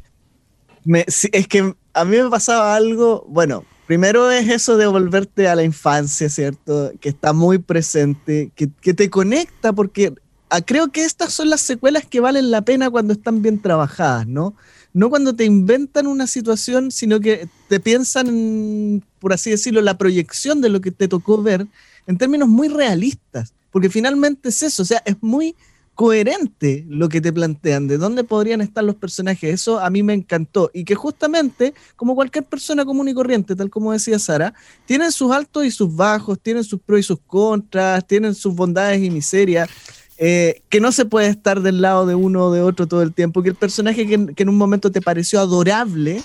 es 0.83 1.47
que 1.47 1.73
a 1.93 2.05
mí 2.05 2.17
me 2.17 2.29
pasaba 2.29 2.75
algo, 2.75 3.25
bueno, 3.29 3.63
Primero 3.91 4.31
es 4.31 4.47
eso 4.47 4.77
de 4.77 4.87
volverte 4.87 5.49
a 5.49 5.55
la 5.57 5.63
infancia, 5.63 6.29
¿cierto? 6.29 6.93
Que 7.01 7.09
está 7.09 7.33
muy 7.33 7.57
presente, 7.57 8.49
que, 8.55 8.93
te 8.93 9.09
conecta, 9.09 9.73
porque 9.73 10.13
ah, 10.49 10.61
creo 10.61 10.93
que 10.93 11.03
estas 11.03 11.33
son 11.33 11.49
las 11.49 11.59
secuelas 11.59 12.05
que 12.05 12.21
valen 12.21 12.51
la 12.51 12.61
pena 12.61 12.89
cuando 12.89 13.11
están 13.11 13.41
bien 13.41 13.61
trabajadas, 13.61 14.25
¿no? 14.27 14.55
No 14.93 15.09
cuando 15.09 15.35
te 15.35 15.43
inventan 15.43 16.07
una 16.07 16.25
situación, 16.25 16.89
sino 16.89 17.19
que 17.19 17.49
te 17.67 17.81
piensan, 17.81 19.03
por 19.19 19.33
así 19.33 19.49
decirlo, 19.49 19.81
la 19.81 19.97
proyección 19.97 20.61
de 20.61 20.69
lo 20.69 20.79
que 20.79 20.91
te 20.91 21.09
tocó 21.09 21.43
ver 21.43 21.67
en 22.07 22.17
términos 22.17 22.47
muy 22.47 22.69
realistas, 22.69 23.53
porque 23.71 23.89
finalmente 23.89 24.47
es 24.47 24.63
eso, 24.63 24.83
o 24.83 24.85
sea, 24.85 25.03
es 25.03 25.17
muy 25.19 25.53
coherente 26.01 26.83
lo 26.89 27.09
que 27.09 27.21
te 27.21 27.31
plantean, 27.31 27.87
de 27.87 27.99
dónde 27.99 28.23
podrían 28.23 28.59
estar 28.59 28.83
los 28.83 28.95
personajes. 28.95 29.53
Eso 29.53 29.79
a 29.79 29.91
mí 29.91 30.01
me 30.01 30.15
encantó. 30.15 30.71
Y 30.73 30.83
que 30.83 30.95
justamente, 30.95 31.75
como 31.95 32.15
cualquier 32.15 32.43
persona 32.43 32.85
común 32.85 33.07
y 33.07 33.13
corriente, 33.13 33.55
tal 33.55 33.69
como 33.69 33.91
decía 33.91 34.17
Sara, 34.17 34.55
tienen 34.87 35.11
sus 35.11 35.31
altos 35.31 35.63
y 35.63 35.69
sus 35.69 35.95
bajos, 35.95 36.39
tienen 36.41 36.63
sus 36.63 36.81
pros 36.81 37.01
y 37.01 37.03
sus 37.03 37.19
contras, 37.27 38.07
tienen 38.07 38.33
sus 38.33 38.55
bondades 38.55 38.99
y 39.03 39.11
miserias. 39.11 39.69
eh, 40.17 40.63
que 40.69 40.79
no 40.79 40.91
se 40.91 41.05
puede 41.05 41.27
estar 41.27 41.61
del 41.61 41.81
lado 41.81 42.07
de 42.07 42.15
uno 42.15 42.45
o 42.45 42.51
de 42.51 42.61
otro 42.61 42.87
todo 42.87 43.03
el 43.03 43.13
tiempo, 43.13 43.43
que 43.43 43.49
el 43.49 43.55
personaje 43.55 44.07
que, 44.07 44.33
que 44.35 44.43
en 44.43 44.49
un 44.49 44.57
momento 44.57 44.91
te 44.91 45.01
pareció 45.01 45.39
adorable, 45.39 46.23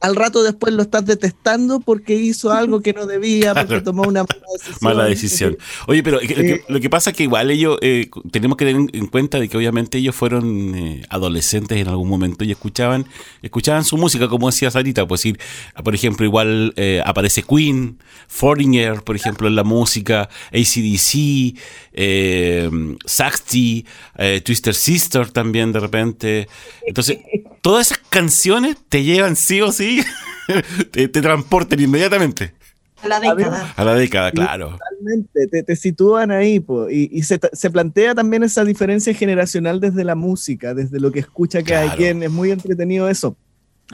al 0.00 0.16
rato 0.16 0.42
después 0.42 0.72
lo 0.74 0.82
estás 0.82 1.04
detestando 1.06 1.80
porque 1.80 2.14
hizo 2.14 2.50
algo 2.52 2.80
que 2.80 2.92
no 2.92 3.06
debía, 3.06 3.54
porque 3.54 3.80
tomó 3.80 4.02
una 4.02 4.22
mala 4.22 4.46
decisión. 4.52 4.78
Mala 4.80 5.04
decisión. 5.04 5.58
Oye, 5.86 6.02
pero 6.02 6.20
Eh, 6.20 6.64
lo, 6.68 6.80
que, 6.80 6.90
pasa 6.90 7.10
es 7.10 7.16
que 7.16 7.24
igual 7.24 7.50
ellos, 7.50 7.78
eh, 7.82 8.08
tenemos 8.30 8.56
que 8.56 8.64
tener 8.64 8.88
en 8.92 9.06
cuenta 9.06 9.40
de 9.40 9.48
que 9.48 9.56
obviamente 9.56 9.98
ellos 9.98 10.14
fueron 10.14 10.74
eh, 10.74 11.02
adolescentes 11.08 11.78
en 11.78 11.88
algún 11.88 12.08
momento 12.08 12.44
y 12.44 12.50
escuchaban 12.50 13.06
escuchaban 13.42 13.84
su 13.84 13.96
música, 13.96 14.28
como 14.28 14.48
decía 14.48 14.70
Sarita, 14.70 15.06
pues 15.06 15.22
decir, 15.22 15.38
por 15.82 15.94
ejemplo, 15.94 16.24
igual 16.24 16.72
eh, 16.76 17.02
aparece 17.04 17.42
Queen, 17.42 17.98
Foreigner, 18.28 19.02
por 19.02 19.16
ejemplo, 19.16 19.48
en 19.48 19.56
la 19.56 19.64
música, 19.64 20.28
ACDC, 20.52 21.56
eh, 21.92 22.70
Saxty, 23.04 23.84
eh, 24.16 24.40
Twister 24.44 24.74
Sister 24.74 25.30
también 25.30 25.72
de 25.72 25.80
repente. 25.80 26.48
Entonces, 26.86 27.18
todas 27.60 27.90
esas 27.90 27.98
canciones 28.08 28.76
te 28.88 29.02
llevan 29.02 29.36
sí 29.36 29.60
o 29.60 29.72
sí, 29.72 29.87
te, 30.90 31.08
te 31.08 31.22
transportan 31.22 31.80
inmediatamente. 31.80 32.54
A 33.02 33.06
la 33.08 33.20
década. 33.20 33.72
A 33.76 33.84
la 33.84 33.94
década, 33.94 34.32
claro. 34.32 34.70
Totalmente, 34.72 35.46
te, 35.46 35.62
te 35.62 35.76
sitúan 35.76 36.32
ahí, 36.32 36.58
po, 36.58 36.90
y, 36.90 37.08
y 37.12 37.22
se, 37.22 37.38
se, 37.52 37.70
plantea 37.70 38.14
también 38.16 38.42
esa 38.42 38.64
diferencia 38.64 39.14
generacional 39.14 39.78
desde 39.78 40.02
la 40.02 40.16
música, 40.16 40.74
desde 40.74 40.98
lo 40.98 41.12
que 41.12 41.20
escucha 41.20 41.62
cada 41.62 41.82
Claro. 41.82 41.96
quien, 41.96 42.22
es 42.24 42.30
muy 42.30 42.50
entretenido 42.50 43.08
eso. 43.08 43.36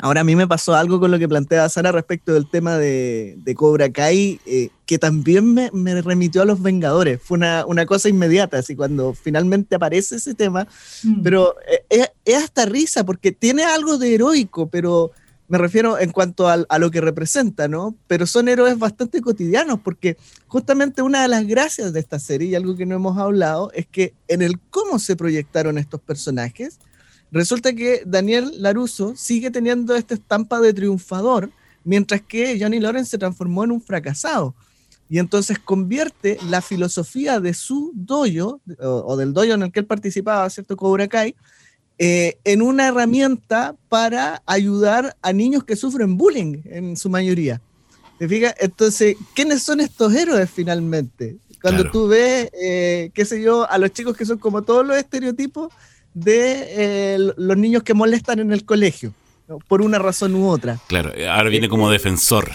Ahora 0.00 0.22
a 0.22 0.24
mí 0.24 0.34
me 0.34 0.48
pasó 0.48 0.74
algo 0.74 0.98
con 0.98 1.10
lo 1.12 1.18
que 1.20 1.28
plantea 1.28 1.68
Sara 1.68 1.92
respecto 1.92 2.32
del 2.32 2.48
tema 2.50 2.78
de, 2.78 3.34
de 3.36 3.54
Cobra 3.54 3.92
Kai, 3.92 4.40
eh, 4.46 4.70
que 4.86 4.98
también 4.98 5.52
me, 5.54 5.70
me 5.72 6.00
remitió 6.02 6.42
a 6.42 6.46
los 6.46 6.60
Vengadores, 6.62 7.20
fue 7.22 7.36
una, 7.36 7.64
una 7.66 7.84
cosa 7.86 8.08
inmediata, 8.08 8.58
así 8.58 8.74
cuando 8.74 9.12
finalmente 9.14 9.76
aparece 9.76 10.16
ese 10.16 10.34
tema, 10.34 10.66
Mm. 11.04 11.22
pero 11.22 11.54
eh, 11.70 11.84
es, 11.90 12.10
es 12.24 12.42
hasta 12.42 12.64
risa 12.64 13.04
porque 13.04 13.30
tiene 13.32 13.62
algo 13.64 13.98
de 13.98 14.14
heroico, 14.14 14.68
pero 14.68 15.12
me 15.46 15.58
refiero 15.58 15.98
en 15.98 16.10
cuanto 16.10 16.48
a, 16.48 16.78
lo 16.78 16.90
que 16.90 17.00
representa, 17.00 17.68
¿no? 17.68 17.94
Pero 18.06 18.26
son 18.26 18.48
héroes 18.48 18.78
bastante 18.78 19.20
cotidianos 19.20 19.78
porque 19.80 20.16
justamente 20.46 21.02
una 21.02 21.22
de 21.22 21.28
las 21.28 21.46
gracias 21.46 21.92
de 21.92 22.00
esta 22.00 22.18
serie 22.18 22.48
y 22.48 22.54
algo 22.54 22.76
que 22.76 22.86
no 22.86 22.94
hemos 22.94 23.18
hablado 23.18 23.70
es 23.72 23.86
que 23.86 24.14
en 24.28 24.40
el 24.40 24.58
cómo 24.70 24.98
se 24.98 25.16
proyectaron 25.16 25.76
estos 25.76 26.00
personajes, 26.00 26.78
resulta 27.30 27.74
que 27.74 28.02
Daniel 28.06 28.52
Laruso 28.56 29.14
sigue 29.16 29.50
teniendo 29.50 29.94
esta 29.94 30.14
estampa 30.14 30.60
de 30.60 30.72
triunfador, 30.72 31.50
mientras 31.84 32.22
que 32.22 32.58
Johnny 32.58 32.80
Lawrence 32.80 33.10
se 33.10 33.18
transformó 33.18 33.64
en 33.64 33.72
un 33.72 33.82
fracasado. 33.82 34.54
Y 35.10 35.18
entonces 35.18 35.58
convierte 35.58 36.38
la 36.48 36.62
filosofía 36.62 37.38
de 37.38 37.52
su 37.52 37.92
dojo, 37.94 38.62
o, 38.80 38.88
o 38.88 39.16
del 39.18 39.34
dojo 39.34 39.52
en 39.52 39.64
el 39.64 39.72
que 39.72 39.80
él 39.80 39.86
participaba, 39.86 40.48
¿cierto? 40.48 40.74
Cobra 40.74 41.06
Kai, 41.06 41.36
eh, 41.98 42.36
en 42.44 42.62
una 42.62 42.88
herramienta 42.88 43.74
para 43.88 44.42
ayudar 44.46 45.16
a 45.22 45.32
niños 45.32 45.64
que 45.64 45.76
sufren 45.76 46.16
bullying 46.16 46.62
en 46.64 46.96
su 46.96 47.08
mayoría. 47.08 47.60
¿Te 48.18 48.28
fijas? 48.28 48.54
Entonces, 48.60 49.16
¿quiénes 49.34 49.62
son 49.62 49.80
estos 49.80 50.14
héroes 50.14 50.50
finalmente? 50.50 51.36
Cuando 51.60 51.82
Claro. 51.82 51.92
tú 51.92 52.08
ves, 52.08 52.50
eh, 52.60 53.10
qué 53.14 53.24
sé 53.24 53.40
yo, 53.42 53.68
a 53.70 53.78
los 53.78 53.92
chicos 53.92 54.16
que 54.16 54.26
son 54.26 54.38
como 54.38 54.62
todos 54.62 54.86
los 54.86 54.96
estereotipos 54.96 55.72
de 56.12 56.66
eh, 56.68 57.18
los 57.36 57.56
niños 57.56 57.82
que 57.82 57.94
molestan 57.94 58.38
en 58.38 58.52
el 58.52 58.64
colegio, 58.64 59.12
¿no? 59.48 59.58
por 59.58 59.80
una 59.82 59.98
razón 59.98 60.34
u 60.34 60.48
otra. 60.48 60.78
Claro, 60.88 61.12
ahora 61.30 61.48
viene 61.48 61.68
como 61.68 61.90
defensor. 61.90 62.50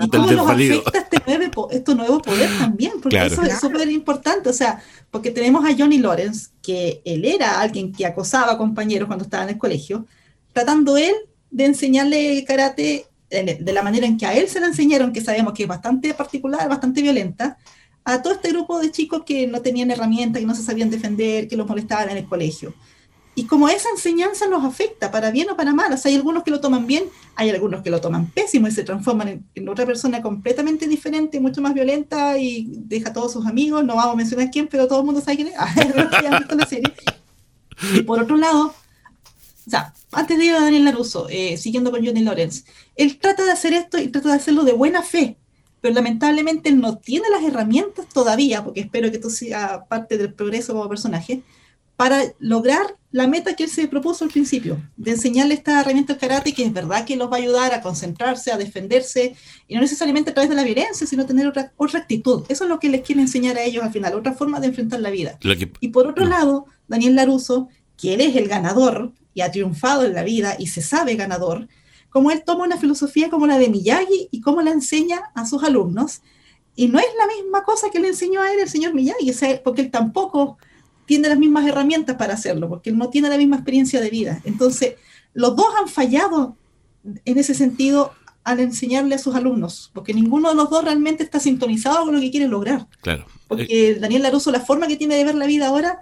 ¿Y 0.00 0.08
del 0.08 0.20
cómo 0.20 0.32
nos 0.32 0.50
afecta 0.50 0.98
este 0.98 1.22
nuevo, 1.26 1.70
este 1.70 1.94
nuevo 1.94 2.22
poder 2.22 2.50
también? 2.58 2.92
Porque 2.94 3.16
Claro. 3.16 3.32
eso 3.32 3.42
es 3.42 3.60
súper 3.60 3.88
importante. 3.90 4.48
O 4.48 4.52
sea, 4.52 4.82
porque 5.10 5.30
tenemos 5.30 5.64
a 5.64 5.74
Johnny 5.76 5.98
Lawrence, 5.98 6.50
que 6.62 7.00
él 7.04 7.24
era 7.24 7.60
alguien 7.60 7.92
que 7.92 8.06
acosaba 8.06 8.52
a 8.52 8.58
compañeros 8.58 9.06
cuando 9.06 9.24
estaba 9.24 9.44
en 9.44 9.50
el 9.50 9.58
colegio, 9.58 10.06
tratando 10.52 10.96
él 10.96 11.14
de 11.50 11.66
enseñarle 11.66 12.44
karate 12.46 13.06
de 13.30 13.58
de 13.60 13.72
la 13.72 13.82
manera 13.82 14.06
en 14.06 14.18
que 14.18 14.26
a 14.26 14.34
él 14.34 14.46
se 14.48 14.60
lo 14.60 14.66
enseñaron, 14.66 15.10
que 15.12 15.22
sabemos 15.22 15.54
que 15.54 15.62
es 15.62 15.68
bastante 15.68 16.12
particular, 16.12 16.68
bastante 16.68 17.00
violenta, 17.00 17.56
a 18.04 18.20
todo 18.20 18.34
este 18.34 18.50
grupo 18.50 18.78
de 18.78 18.90
chicos 18.90 19.22
que 19.24 19.46
no 19.46 19.62
tenían 19.62 19.90
herramientas, 19.90 20.40
que 20.40 20.46
no 20.46 20.54
se 20.54 20.62
sabían 20.62 20.90
defender, 20.90 21.48
que 21.48 21.56
los 21.56 21.66
molestaban 21.66 22.10
en 22.10 22.18
el 22.18 22.26
colegio. 22.26 22.74
Y 23.34 23.44
como 23.44 23.68
esa 23.68 23.88
enseñanza 23.88 24.46
los 24.46 24.62
afecta, 24.62 25.10
para 25.10 25.30
bien 25.30 25.48
o 25.48 25.56
para 25.56 25.72
mal, 25.72 25.92
o 25.92 25.96
sea, 25.96 26.10
hay 26.10 26.16
algunos 26.16 26.42
que 26.42 26.50
lo 26.50 26.60
toman 26.60 26.86
bien, 26.86 27.04
hay 27.34 27.48
algunos 27.48 27.82
que 27.82 27.88
lo 27.88 28.00
toman 28.00 28.26
pésimo 28.26 28.68
y 28.68 28.72
se 28.72 28.84
transforman 28.84 29.28
en, 29.28 29.46
en 29.54 29.68
otra 29.70 29.86
persona 29.86 30.20
completamente 30.20 30.86
diferente, 30.86 31.40
mucho 31.40 31.62
más 31.62 31.72
violenta 31.72 32.36
y 32.36 32.66
deja 32.68 33.08
a 33.08 33.12
todos 33.14 33.32
sus 33.32 33.46
amigos, 33.46 33.84
no 33.84 33.96
vamos 33.96 34.12
a 34.12 34.16
mencionar 34.16 34.50
quién, 34.50 34.68
pero 34.68 34.86
todo 34.86 35.00
el 35.00 35.06
mundo 35.06 35.22
sabe 35.22 35.36
quién 35.36 35.48
es, 35.48 35.54
Ah, 35.58 36.44
la 36.54 36.66
serie. 36.66 36.92
Y 37.94 38.02
por 38.02 38.20
otro 38.20 38.36
lado, 38.36 38.74
o 39.66 39.70
sea, 39.70 39.94
antes 40.10 40.38
de 40.38 40.44
ir 40.44 40.54
a 40.54 40.60
Daniel 40.60 40.84
Laruso, 40.84 41.28
eh, 41.30 41.56
siguiendo 41.56 41.90
con 41.90 42.04
Johnny 42.04 42.22
Lawrence, 42.22 42.64
él 42.96 43.18
trata 43.18 43.44
de 43.44 43.52
hacer 43.52 43.72
esto 43.72 43.98
y 43.98 44.08
trata 44.08 44.28
de 44.28 44.34
hacerlo 44.34 44.64
de 44.64 44.72
buena 44.72 45.02
fe, 45.02 45.38
pero 45.80 45.94
lamentablemente 45.94 46.68
él 46.68 46.80
no 46.80 46.98
tiene 46.98 47.30
las 47.30 47.42
herramientas 47.42 48.06
todavía, 48.08 48.62
porque 48.62 48.80
espero 48.80 49.10
que 49.10 49.16
esto 49.16 49.30
sea 49.30 49.84
parte 49.88 50.18
del 50.18 50.34
progreso 50.34 50.74
como 50.74 50.88
personaje, 50.88 51.42
para 51.96 52.22
lograr 52.38 52.96
la 53.12 53.26
meta 53.26 53.54
que 53.54 53.64
él 53.64 53.70
se 53.70 53.86
propuso 53.88 54.24
al 54.24 54.30
principio, 54.30 54.80
de 54.96 55.10
enseñarle 55.12 55.54
esta 55.54 55.80
herramienta 55.80 56.16
karate 56.16 56.52
que 56.54 56.64
es 56.64 56.72
verdad 56.72 57.04
que 57.04 57.14
los 57.16 57.30
va 57.30 57.36
a 57.36 57.40
ayudar 57.40 57.74
a 57.74 57.82
concentrarse, 57.82 58.50
a 58.50 58.56
defenderse, 58.56 59.36
y 59.68 59.74
no 59.74 59.82
necesariamente 59.82 60.30
a 60.30 60.34
través 60.34 60.48
de 60.48 60.56
la 60.56 60.64
violencia, 60.64 61.06
sino 61.06 61.26
tener 61.26 61.46
otra, 61.46 61.72
otra 61.76 62.00
actitud. 62.00 62.44
Eso 62.48 62.64
es 62.64 62.70
lo 62.70 62.78
que 62.80 62.88
les 62.88 63.02
quiere 63.02 63.20
enseñar 63.20 63.58
a 63.58 63.62
ellos 63.62 63.84
al 63.84 63.92
final, 63.92 64.14
otra 64.14 64.32
forma 64.32 64.60
de 64.60 64.68
enfrentar 64.68 65.00
la 65.00 65.10
vida. 65.10 65.38
Que, 65.40 65.70
Y 65.80 65.88
por 65.88 66.06
otro 66.06 66.24
Mm. 66.24 66.30
lado, 66.30 66.66
Daniel 66.88 67.14
Laruso, 67.14 67.68
que 67.98 68.14
él 68.14 68.22
es 68.22 68.34
el 68.34 68.48
ganador 68.48 69.12
y 69.34 69.42
ha 69.42 69.50
triunfado 69.52 70.04
en 70.04 70.14
la 70.14 70.22
vida 70.24 70.56
y 70.58 70.68
se 70.68 70.80
sabe 70.80 71.14
ganador, 71.14 71.68
como 72.08 72.30
él 72.30 72.42
toma 72.44 72.64
una 72.64 72.78
filosofía 72.78 73.28
como 73.30 73.46
la 73.46 73.58
de 73.58 73.68
Miyagi 73.68 74.28
y 74.30 74.40
cómo 74.40 74.62
la 74.62 74.70
enseña 74.70 75.20
a 75.34 75.46
sus 75.46 75.62
alumnos. 75.62 76.22
Y 76.74 76.88
no 76.88 76.98
es 76.98 77.06
la 77.18 77.26
misma 77.26 77.62
cosa 77.64 77.90
que 77.90 78.00
le 78.00 78.08
enseñó 78.08 78.40
a 78.40 78.50
él 78.52 78.60
el 78.60 78.68
señor 78.70 78.94
Miyagi, 78.94 79.32
porque 79.62 79.82
él 79.82 79.90
tampoco 79.90 80.56
tiene 81.06 81.28
las 81.28 81.38
mismas 81.38 81.66
herramientas 81.66 82.16
para 82.16 82.34
hacerlo, 82.34 82.68
porque 82.68 82.90
él 82.90 82.98
no 82.98 83.08
tiene 83.10 83.28
la 83.28 83.36
misma 83.38 83.56
experiencia 83.56 84.00
de 84.00 84.10
vida. 84.10 84.40
Entonces, 84.44 84.94
los 85.34 85.56
dos 85.56 85.66
han 85.80 85.88
fallado 85.88 86.56
en 87.24 87.38
ese 87.38 87.54
sentido 87.54 88.12
al 88.44 88.60
enseñarle 88.60 89.14
a 89.14 89.18
sus 89.18 89.34
alumnos, 89.34 89.90
porque 89.94 90.14
ninguno 90.14 90.48
de 90.48 90.54
los 90.56 90.68
dos 90.70 90.84
realmente 90.84 91.22
está 91.22 91.38
sintonizado 91.38 92.04
con 92.04 92.14
lo 92.14 92.20
que 92.20 92.30
quiere 92.30 92.48
lograr. 92.48 92.86
claro. 93.00 93.22
Eh, 93.22 93.44
Porque 93.48 93.94
Daniel 94.00 94.22
Laruso, 94.22 94.50
la 94.50 94.60
forma 94.60 94.86
que 94.86 94.96
tiene 94.96 95.14
de 95.14 95.24
ver 95.24 95.34
la 95.34 95.46
vida 95.46 95.66
ahora, 95.68 96.00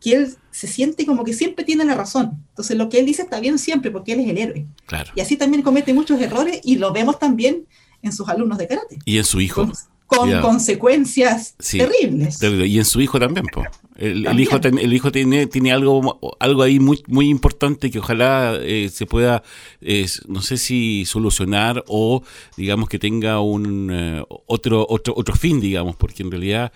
que 0.00 0.14
él 0.14 0.34
se 0.50 0.66
siente 0.66 1.06
como 1.06 1.24
que 1.24 1.32
siempre 1.32 1.64
tiene 1.64 1.84
la 1.84 1.94
razón. 1.94 2.44
Entonces 2.50 2.76
lo 2.76 2.88
que 2.88 2.98
él 2.98 3.06
dice 3.06 3.22
está 3.22 3.38
bien 3.40 3.58
siempre, 3.58 3.90
porque 3.90 4.12
él 4.14 4.20
es 4.20 4.28
el 4.28 4.38
héroe. 4.38 4.66
claro. 4.86 5.10
Y 5.14 5.20
así 5.20 5.36
también 5.36 5.62
comete 5.62 5.94
muchos 5.94 6.20
errores 6.20 6.60
y 6.64 6.76
lo 6.76 6.92
vemos 6.92 7.18
también 7.18 7.66
en 8.02 8.12
sus 8.12 8.28
alumnos 8.28 8.58
de 8.58 8.66
karate, 8.68 8.98
Y 9.04 9.18
en 9.18 9.24
su 9.24 9.40
hijo. 9.40 9.62
con, 9.66 9.72
con 10.08 10.40
consecuencias 10.40 11.54
Sí. 11.60 11.78
terribles. 11.78 12.38
Terrible. 12.40 12.66
Y 12.66 12.78
en 12.78 12.84
su 12.84 13.00
hijo 13.00 13.20
también, 13.20 13.46
po. 13.52 13.62
El, 13.96 14.38
hijo, 14.40 14.60
ten- 14.60 14.78
el 14.78 14.92
hijo 14.92 15.10
tiene, 15.12 15.46
tiene 15.48 15.70
algo, 15.72 16.18
algo 16.40 16.62
ahí 16.62 16.78
muy, 16.80 17.02
muy 17.08 17.28
importante 17.28 17.90
que 17.90 17.98
ojalá 17.98 18.56
eh, 18.60 18.88
se 18.90 19.06
pueda, 19.06 19.42
eh, 19.80 20.06
no 20.28 20.40
sé 20.40 20.56
si 20.56 21.04
solucionar 21.04 21.84
o 21.88 22.22
digamos 22.56 22.88
que 22.88 22.98
tenga 23.00 23.40
un 23.40 23.90
eh, 23.92 24.22
otro, 24.46 24.86
otro, 24.88 25.14
otro 25.16 25.34
fin, 25.36 25.60
digamos, 25.60 25.96
porque 25.96 26.22
en 26.22 26.30
realidad 26.30 26.72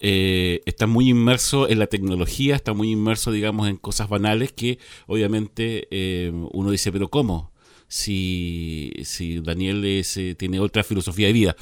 eh, 0.00 0.60
está 0.66 0.86
muy 0.86 1.08
inmerso 1.08 1.66
en 1.68 1.78
la 1.78 1.86
tecnología, 1.86 2.56
está 2.56 2.72
muy 2.74 2.90
inmerso, 2.92 3.32
digamos, 3.32 3.68
en 3.68 3.76
cosas 3.76 4.08
banales 4.08 4.52
que 4.52 4.78
obviamente 5.06 5.88
uno 6.52 6.70
dice, 6.70 6.92
pero 6.92 7.08
¿cómo? 7.08 7.50
Si, 7.88 8.92
si 9.04 9.40
Daniel 9.40 9.84
es, 9.84 10.16
eh, 10.16 10.34
tiene 10.38 10.60
otra 10.60 10.84
filosofía 10.84 11.26
de 11.26 11.32
vida. 11.32 11.56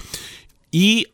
Y 0.71 1.09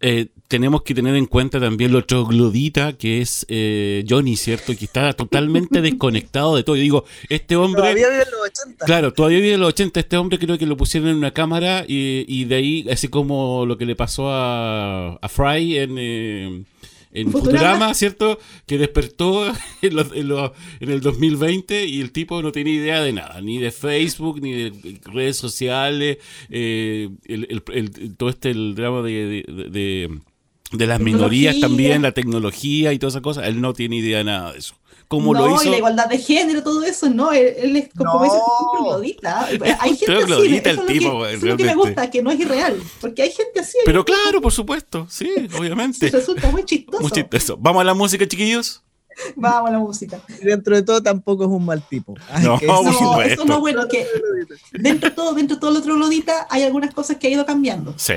eh, 0.00 0.28
tenemos 0.48 0.82
que 0.82 0.94
tener 0.94 1.14
en 1.14 1.26
cuenta 1.26 1.60
también 1.60 1.92
lo 1.92 2.04
troglodita 2.04 2.94
que 2.94 3.20
es 3.20 3.44
eh, 3.48 4.04
Johnny, 4.08 4.36
¿cierto? 4.36 4.74
Que 4.76 4.86
está 4.86 5.12
totalmente 5.12 5.80
desconectado 5.82 6.56
de 6.56 6.64
todo. 6.64 6.76
Yo 6.76 6.82
digo, 6.82 7.04
este 7.28 7.54
hombre... 7.54 7.82
Todavía 7.82 8.08
vive 8.08 8.22
en 8.22 8.30
los 8.30 8.40
80. 8.40 8.86
Claro, 8.86 9.12
todavía 9.12 9.38
vive 9.38 9.54
en 9.54 9.60
los 9.60 9.68
80. 9.68 10.00
Este 10.00 10.16
hombre 10.16 10.38
creo 10.38 10.58
que 10.58 10.66
lo 10.66 10.76
pusieron 10.76 11.10
en 11.10 11.16
una 11.16 11.32
cámara 11.32 11.84
y, 11.86 12.24
y 12.26 12.46
de 12.46 12.54
ahí, 12.56 12.86
así 12.90 13.08
como 13.08 13.66
lo 13.66 13.76
que 13.78 13.86
le 13.86 13.94
pasó 13.94 14.30
a, 14.30 15.16
a 15.16 15.28
Fry 15.28 15.78
en, 15.78 15.96
eh, 15.98 16.64
en 17.12 17.30
Futurama. 17.32 17.58
Futurama, 17.58 17.94
¿cierto? 17.94 18.38
Que 18.66 18.78
despertó 18.78 19.46
en, 19.82 19.94
los- 19.96 20.12
en 20.14 20.28
los- 20.28 20.52
en 20.80 20.90
el 20.90 21.00
2020 21.00 21.86
y 21.86 22.00
el 22.00 22.12
tipo 22.12 22.40
no 22.42 22.52
tenía 22.52 22.74
idea 22.74 23.02
de 23.02 23.12
nada, 23.12 23.40
ni 23.40 23.58
de 23.58 23.70
Facebook, 23.70 24.40
ni 24.40 24.52
de 24.52 24.98
redes 25.04 25.36
sociales, 25.36 26.18
eh, 26.50 27.08
el, 27.26 27.46
el- 27.50 27.62
el- 27.74 28.16
todo 28.16 28.28
este 28.30 28.50
el 28.50 28.74
drama 28.74 29.02
de, 29.02 29.44
de- 29.46 29.64
de- 29.70 30.18
de 30.72 30.86
las 30.86 31.00
minorías 31.00 31.58
también, 31.60 32.02
la 32.02 32.12
tecnología 32.12 32.92
y 32.92 32.98
todas 32.98 33.14
esas 33.14 33.22
cosas. 33.22 33.46
Él 33.48 33.60
no 33.60 33.72
tiene 33.74 33.96
idea 33.96 34.18
de 34.18 34.24
nada 34.24 34.52
de 34.52 34.58
eso. 34.58 34.74
como 35.08 35.34
no, 35.34 35.44
lo 35.48 35.54
hizo. 35.56 35.64
y 35.64 35.70
la 35.70 35.78
igualdad 35.78 36.06
de 36.08 36.18
género, 36.18 36.62
todo 36.62 36.84
eso, 36.84 37.10
no, 37.10 37.32
él, 37.32 37.52
él 37.58 37.76
es 37.76 37.88
como 37.96 38.14
No. 38.14 38.22
dice, 38.22 38.36
un 38.36 38.78
troglodita. 38.78 39.44
Hay 39.80 39.96
gente 39.96 40.12
así, 40.14 40.32
el 40.46 40.54
eso 40.54 40.68
es 40.70 40.76
lo 40.76 40.86
tipo, 40.86 41.22
que- 41.22 41.28
eso 41.34 41.36
es 41.36 41.42
lo 41.42 41.56
que 41.56 41.64
me 41.64 41.72
realmente. 41.72 41.74
gusta, 41.74 42.10
que 42.10 42.22
no 42.22 42.30
es 42.30 42.38
irreal, 42.38 42.80
porque 43.00 43.22
hay 43.22 43.32
gente 43.32 43.58
así. 43.58 43.76
Pero 43.84 44.04
claro, 44.04 44.40
por 44.40 44.52
supuesto, 44.52 45.08
sí, 45.10 45.28
obviamente. 45.58 46.10
resulta 46.10 46.48
muy 46.52 46.64
chistoso. 46.64 47.02
Muy 47.02 47.10
chistoso. 47.10 47.56
Vamos 47.58 47.80
a 47.80 47.84
la 47.84 47.94
música, 47.94 48.24
chiquillos. 48.28 48.84
Vamos 49.34 49.68
a 49.68 49.72
la 49.72 49.78
música. 49.80 50.20
Dentro 50.40 50.76
de 50.76 50.82
todo 50.82 51.02
tampoco 51.02 51.42
es 51.42 51.50
un 51.50 51.64
mal 51.66 51.82
tipo. 51.82 52.14
Hay 52.30 52.44
No, 52.44 52.56
que 52.60 52.66
por 52.66 52.84
No, 52.84 53.20
eso 53.20 53.42
es 53.42 53.48
lo 53.48 53.58
bueno, 53.58 53.88
que 53.88 54.06
dentro 54.72 55.10
de 55.10 55.16
todo, 55.16 55.34
dentro 55.34 55.56
de 55.56 55.60
todo 55.60 55.72
lo 55.72 55.82
troglodita, 55.82 56.46
hay 56.48 56.62
algunas 56.62 56.94
cosas 56.94 57.16
que 57.16 57.26
ha 57.26 57.30
ido 57.30 57.44
cambiando. 57.44 57.94
Sí. 57.96 58.14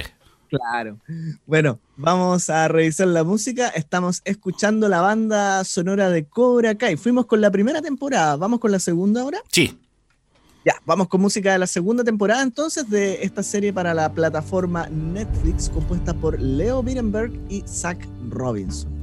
Claro. 0.57 0.99
Bueno, 1.45 1.79
vamos 1.97 2.49
a 2.49 2.67
revisar 2.67 3.07
la 3.07 3.23
música. 3.23 3.69
Estamos 3.69 4.21
escuchando 4.25 4.87
la 4.87 5.01
banda 5.01 5.63
sonora 5.63 6.09
de 6.09 6.25
Cobra 6.25 6.75
Kai. 6.75 6.95
Fuimos 6.97 7.25
con 7.25 7.41
la 7.41 7.51
primera 7.51 7.81
temporada. 7.81 8.35
¿Vamos 8.35 8.59
con 8.59 8.71
la 8.71 8.79
segunda 8.79 9.21
ahora? 9.21 9.39
Sí. 9.51 9.79
Ya, 10.65 10.75
vamos 10.85 11.09
con 11.09 11.19
música 11.19 11.51
de 11.51 11.59
la 11.59 11.67
segunda 11.67 12.05
temporada 12.05 12.41
entonces 12.41 12.89
de 12.89 13.23
esta 13.23 13.43
serie 13.43 13.73
para 13.73 13.93
la 13.93 14.13
plataforma 14.13 14.87
Netflix 14.87 15.69
compuesta 15.69 16.13
por 16.13 16.39
Leo 16.39 16.81
Birenberg 16.81 17.33
y 17.49 17.63
Zach 17.67 17.97
Robinson. 18.29 19.02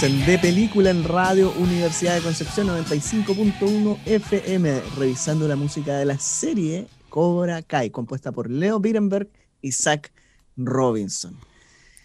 De 0.00 0.38
Película 0.38 0.88
en 0.88 1.04
Radio 1.04 1.52
Universidad 1.58 2.14
de 2.14 2.22
Concepción 2.22 2.68
95.1 2.68 3.98
FM, 4.06 4.80
revisando 4.96 5.46
la 5.46 5.56
música 5.56 5.98
de 5.98 6.06
la 6.06 6.18
serie 6.18 6.86
Cobra 7.10 7.60
Kai, 7.60 7.90
compuesta 7.90 8.32
por 8.32 8.50
Leo 8.50 8.80
Birenberg 8.80 9.28
y 9.60 9.72
Zach 9.72 10.10
Robinson. 10.56 11.36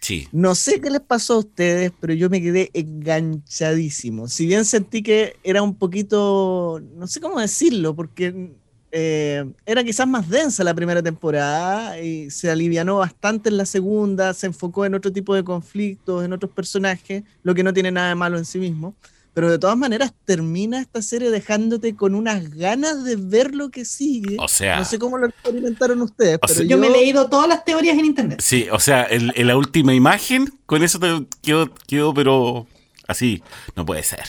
Sí. 0.02 0.28
No 0.30 0.54
sé 0.54 0.78
qué 0.82 0.90
les 0.90 1.00
pasó 1.00 1.36
a 1.36 1.38
ustedes, 1.38 1.90
pero 1.98 2.12
yo 2.12 2.28
me 2.28 2.42
quedé 2.42 2.70
enganchadísimo. 2.74 4.28
Si 4.28 4.44
bien 4.44 4.66
sentí 4.66 5.02
que 5.02 5.36
era 5.42 5.62
un 5.62 5.74
poquito, 5.74 6.82
no 6.96 7.06
sé 7.06 7.22
cómo 7.22 7.40
decirlo, 7.40 7.96
porque 7.96 8.52
eh, 8.98 9.44
era 9.66 9.84
quizás 9.84 10.08
más 10.08 10.26
densa 10.26 10.64
la 10.64 10.72
primera 10.72 11.02
temporada 11.02 12.00
y 12.00 12.30
se 12.30 12.50
alivianó 12.50 12.96
bastante 12.96 13.50
en 13.50 13.58
la 13.58 13.66
segunda, 13.66 14.32
se 14.32 14.46
enfocó 14.46 14.86
en 14.86 14.94
otro 14.94 15.12
tipo 15.12 15.34
de 15.34 15.44
conflictos, 15.44 16.24
en 16.24 16.32
otros 16.32 16.50
personajes, 16.50 17.22
lo 17.42 17.54
que 17.54 17.62
no 17.62 17.74
tiene 17.74 17.92
nada 17.92 18.08
de 18.08 18.14
malo 18.14 18.38
en 18.38 18.46
sí 18.46 18.58
mismo. 18.58 18.94
Pero 19.34 19.50
de 19.50 19.58
todas 19.58 19.76
maneras 19.76 20.14
termina 20.24 20.80
esta 20.80 21.02
serie 21.02 21.28
dejándote 21.28 21.94
con 21.94 22.14
unas 22.14 22.48
ganas 22.48 23.04
de 23.04 23.16
ver 23.16 23.54
lo 23.54 23.68
que 23.68 23.84
sigue. 23.84 24.38
O 24.40 24.48
sea. 24.48 24.78
No 24.78 24.86
sé 24.86 24.98
cómo 24.98 25.18
lo 25.18 25.26
experimentaron 25.26 26.00
ustedes, 26.00 26.38
pero 26.40 26.54
sea, 26.54 26.64
Yo 26.64 26.78
me 26.78 26.86
he 26.86 26.90
leído 26.90 27.28
todas 27.28 27.46
las 27.46 27.66
teorías 27.66 27.98
en 27.98 28.06
internet. 28.06 28.40
Sí, 28.40 28.66
o 28.72 28.80
sea, 28.80 29.06
en, 29.10 29.30
en 29.34 29.46
la 29.46 29.58
última 29.58 29.92
imagen, 29.92 30.50
con 30.64 30.82
eso 30.82 30.98
te 30.98 31.26
quedó, 31.42 31.68
quedó, 31.86 32.14
pero 32.14 32.66
así, 33.06 33.42
no 33.74 33.84
puede 33.84 34.02
ser. 34.04 34.24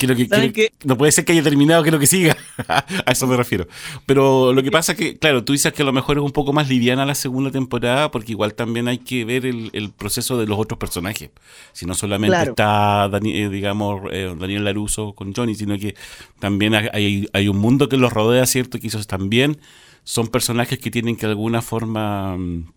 Quiero 0.00 0.16
que, 0.16 0.26
¿Saben 0.26 0.50
quiero- 0.52 0.74
no 0.84 0.96
puede 0.96 1.12
ser 1.12 1.26
que 1.26 1.32
haya 1.32 1.42
terminado, 1.42 1.82
quiero 1.82 1.98
que 1.98 2.06
siga. 2.06 2.34
a 2.68 3.12
eso 3.12 3.26
me 3.26 3.36
refiero. 3.36 3.68
Pero 4.06 4.52
lo 4.54 4.62
que 4.62 4.70
pasa 4.70 4.92
es 4.92 4.98
que, 4.98 5.18
claro, 5.18 5.44
tú 5.44 5.52
dices 5.52 5.74
que 5.74 5.82
a 5.82 5.84
lo 5.84 5.92
mejor 5.92 6.16
es 6.16 6.24
un 6.24 6.32
poco 6.32 6.54
más 6.54 6.70
liviana 6.70 7.04
la 7.04 7.14
segunda 7.14 7.50
temporada, 7.50 8.10
porque 8.10 8.32
igual 8.32 8.54
también 8.54 8.88
hay 8.88 8.96
que 8.96 9.26
ver 9.26 9.44
el, 9.44 9.68
el 9.74 9.90
proceso 9.90 10.38
de 10.38 10.46
los 10.46 10.58
otros 10.58 10.78
personajes. 10.78 11.30
Si 11.72 11.84
no 11.84 11.92
solamente 11.94 12.34
Claro. 12.34 12.50
está, 12.52 13.08
Dani- 13.10 13.34
eh, 13.34 13.48
digamos, 13.50 14.00
eh, 14.10 14.34
Daniel 14.38 14.64
Laruso 14.64 15.12
con 15.12 15.34
Johnny, 15.34 15.54
sino 15.54 15.78
que 15.78 15.94
también 16.38 16.74
hay- 16.74 17.28
un 17.48 17.58
mundo 17.58 17.88
que 17.90 17.98
los 17.98 18.10
rodea, 18.12 18.46
¿cierto? 18.46 18.78
Que 18.80 18.86
esos 18.86 19.06
también 19.06 19.58
son 20.04 20.28
personajes 20.28 20.78
que 20.78 20.90
tienen 20.90 21.16
que 21.16 21.26
de 21.26 21.32
alguna 21.32 21.60
forma 21.60 22.36
mm, 22.38 22.72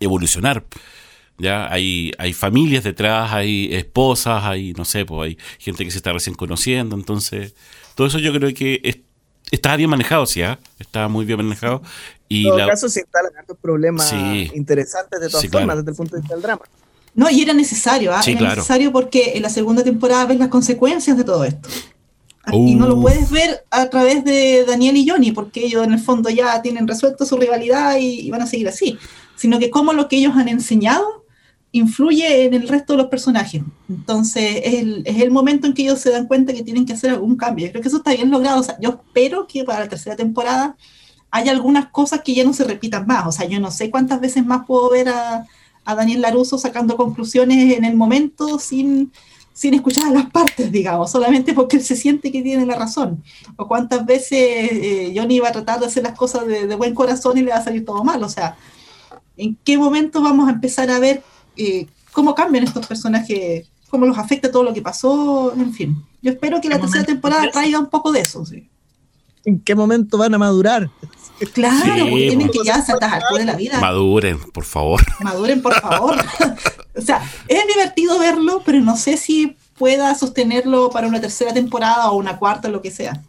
evolucionar. 0.00 0.64
Ya 1.38 1.70
hay, 1.72 2.12
hay 2.18 2.32
familias 2.32 2.84
detrás, 2.84 3.32
hay 3.32 3.74
esposas, 3.74 4.44
hay, 4.44 4.72
no 4.74 4.84
sé, 4.84 5.04
pues 5.04 5.28
hay 5.30 5.38
gente 5.58 5.84
que 5.84 5.90
se 5.90 5.96
está 5.96 6.12
recién 6.12 6.36
conociendo, 6.36 6.94
entonces 6.94 7.54
todo 7.94 8.06
eso 8.06 8.18
yo 8.18 8.32
creo 8.32 8.52
que 8.54 8.80
es- 8.84 8.98
está 9.50 9.74
bien 9.76 9.90
manejado, 9.90 10.24
sí, 10.26 10.42
¿ah? 10.42 10.58
está 10.78 11.08
muy 11.08 11.24
bien 11.24 11.38
manejado. 11.42 11.82
Y 12.28 12.44
En 12.44 12.48
todo 12.50 12.58
la- 12.58 12.66
caso 12.68 12.88
se 12.88 13.00
instalan 13.00 13.32
estos 13.40 13.56
problemas 13.58 14.08
Sí. 14.08 14.50
interesantes 14.54 15.20
de 15.20 15.26
todas 15.28 15.42
Sí, 15.42 15.48
formas 15.48 15.64
claro. 15.66 15.80
desde 15.80 15.90
el 15.90 15.96
punto 15.96 16.14
de 16.16 16.20
vista 16.22 16.34
del 16.34 16.42
drama. 16.42 16.62
No, 17.14 17.28
y 17.28 17.42
era 17.42 17.52
necesario, 17.52 18.14
¿ah? 18.14 18.22
Sí, 18.22 18.30
era 18.30 18.38
claro. 18.40 18.56
necesario 18.56 18.92
porque 18.92 19.32
en 19.34 19.42
la 19.42 19.50
segunda 19.50 19.82
temporada 19.84 20.24
ves 20.26 20.38
las 20.38 20.48
consecuencias 20.48 21.16
de 21.16 21.24
todo 21.24 21.44
esto. 21.44 21.68
Y 22.52 22.74
no 22.74 22.88
lo 22.88 22.96
Uf. 22.96 23.02
puedes 23.02 23.30
ver 23.30 23.64
a 23.70 23.88
través 23.88 24.24
de 24.24 24.64
Daniel 24.66 24.96
y 24.96 25.08
Johnny, 25.08 25.30
porque 25.32 25.64
ellos 25.64 25.84
en 25.84 25.92
el 25.92 26.00
fondo 26.00 26.28
ya 26.30 26.60
tienen 26.62 26.88
resuelto 26.88 27.24
su 27.24 27.36
rivalidad 27.36 27.96
y, 27.98 28.20
y 28.20 28.30
van 28.30 28.42
a 28.42 28.46
seguir 28.46 28.66
así. 28.68 28.98
Sino 29.36 29.58
que 29.58 29.70
cómo 29.70 29.92
lo 29.92 30.08
que 30.08 30.16
ellos 30.16 30.34
han 30.36 30.48
enseñado 30.48 31.21
influye 31.72 32.44
en 32.44 32.54
el 32.54 32.68
resto 32.68 32.92
de 32.92 32.98
los 32.98 33.06
personajes. 33.06 33.62
Entonces 33.88 34.60
es 34.62 34.74
el, 34.74 35.02
es 35.06 35.20
el 35.20 35.30
momento 35.30 35.66
en 35.66 35.72
que 35.72 35.82
ellos 35.82 35.98
se 35.98 36.10
dan 36.10 36.26
cuenta 36.26 36.52
que 36.52 36.62
tienen 36.62 36.84
que 36.84 36.92
hacer 36.92 37.10
algún 37.10 37.36
cambio. 37.36 37.66
Yo 37.66 37.72
creo 37.72 37.82
que 37.82 37.88
eso 37.88 37.96
está 37.96 38.12
bien 38.12 38.30
logrado. 38.30 38.60
O 38.60 38.62
sea, 38.62 38.78
yo 38.80 38.90
espero 38.90 39.46
que 39.46 39.64
para 39.64 39.80
la 39.80 39.88
tercera 39.88 40.14
temporada 40.14 40.76
haya 41.30 41.50
algunas 41.50 41.86
cosas 41.86 42.20
que 42.22 42.34
ya 42.34 42.44
no 42.44 42.52
se 42.52 42.64
repitan 42.64 43.06
más. 43.06 43.26
O 43.26 43.32
sea, 43.32 43.46
yo 43.48 43.58
no 43.58 43.70
sé 43.70 43.90
cuántas 43.90 44.20
veces 44.20 44.44
más 44.44 44.66
puedo 44.66 44.90
ver 44.90 45.08
a, 45.08 45.46
a 45.86 45.94
Daniel 45.94 46.20
Laruso 46.20 46.58
sacando 46.58 46.96
conclusiones 46.98 47.74
en 47.74 47.84
el 47.86 47.96
momento 47.96 48.58
sin, 48.58 49.10
sin 49.54 49.72
escuchar 49.72 50.08
a 50.08 50.10
las 50.10 50.30
partes, 50.30 50.70
digamos, 50.70 51.10
solamente 51.10 51.54
porque 51.54 51.78
él 51.78 51.82
se 51.82 51.96
siente 51.96 52.30
que 52.30 52.42
tiene 52.42 52.66
la 52.66 52.76
razón. 52.76 53.24
O 53.56 53.66
cuántas 53.66 54.04
veces 54.04 54.38
eh, 54.38 55.14
Johnny 55.16 55.40
va 55.40 55.48
a 55.48 55.52
tratar 55.52 55.80
de 55.80 55.86
hacer 55.86 56.02
las 56.02 56.18
cosas 56.18 56.46
de, 56.46 56.66
de 56.66 56.74
buen 56.74 56.94
corazón 56.94 57.38
y 57.38 57.42
le 57.42 57.50
va 57.50 57.56
a 57.56 57.64
salir 57.64 57.82
todo 57.82 58.04
mal. 58.04 58.22
O 58.22 58.28
sea, 58.28 58.58
¿en 59.38 59.56
qué 59.64 59.78
momento 59.78 60.20
vamos 60.20 60.50
a 60.50 60.52
empezar 60.52 60.90
a 60.90 60.98
ver 60.98 61.22
eh, 61.56 61.86
cómo 62.12 62.34
cambian 62.34 62.64
estos 62.64 62.86
personajes? 62.86 63.66
cómo 63.92 64.06
los 64.06 64.16
afecta 64.16 64.50
todo 64.50 64.62
lo 64.62 64.72
que 64.72 64.80
pasó, 64.80 65.52
en 65.54 65.70
fin. 65.74 66.02
Yo 66.22 66.30
espero 66.32 66.62
que 66.62 66.68
la 66.70 66.76
¿Qué 66.76 66.80
tercera 66.80 67.02
momento 67.02 67.12
temporada 67.12 67.50
traiga 67.50 67.78
un 67.78 67.90
poco 67.90 68.10
de 68.10 68.20
eso. 68.20 68.44
sí. 68.46 68.66
¿En 69.44 69.60
qué 69.60 69.74
momento 69.74 70.16
van 70.16 70.32
a 70.32 70.38
madurar? 70.38 70.88
Claro, 71.52 71.76
Sí, 71.84 72.00
porque 72.00 72.28
tienen 72.28 72.46
pues. 72.46 72.58
que 72.60 72.64
ya 72.66 72.76
a 72.76 72.78
estas 72.78 73.12
alturas 73.12 73.38
de 73.38 73.44
la 73.44 73.56
vida 73.56 73.80
maduren, 73.80 74.38
por 74.52 74.64
favor. 74.64 75.02
maduren, 75.20 75.60
por 75.60 75.74
favor. 75.78 76.16
o 76.96 77.00
sea, 77.02 77.20
es 77.48 77.66
divertido 77.66 78.18
verlo, 78.18 78.62
pero 78.64 78.80
no 78.80 78.96
sé 78.96 79.18
si 79.18 79.56
pueda 79.76 80.14
sostenerlo 80.14 80.88
para 80.88 81.06
una 81.06 81.20
tercera 81.20 81.52
temporada 81.52 82.10
o 82.12 82.16
una 82.16 82.38
cuarta, 82.38 82.68
lo 82.70 82.80
que 82.80 82.90
sea. 82.90 83.20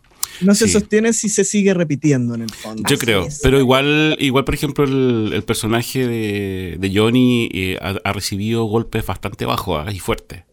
No 0.42 0.56
se 0.56 0.66
Sí. 0.68 0.74
sostiene 0.74 1.14
si 1.14 1.30
se 1.30 1.44
sigue 1.44 1.74
repitiendo 1.74 2.36
en 2.36 2.42
el 2.44 2.50
fondo. 2.52 2.84
Yo 2.90 2.96
Así 2.96 3.06
creo, 3.06 3.26
es. 3.26 3.40
pero 3.44 3.60
igual, 3.60 4.16
igual 4.20 4.44
por 4.46 4.54
ejemplo, 4.56 4.84
el, 4.84 5.32
el 5.34 5.44
personaje 5.44 6.08
de, 6.08 6.76
de 6.80 6.92
Johnny 6.98 7.50
eh, 7.54 7.78
ha, 7.82 7.96
ha 8.04 8.14
recibido 8.14 8.64
golpes 8.66 9.06
bastante 9.06 9.46
bajos 9.46 9.84
ah, 9.88 9.92
y 9.92 10.00
fuertes. 10.00 10.44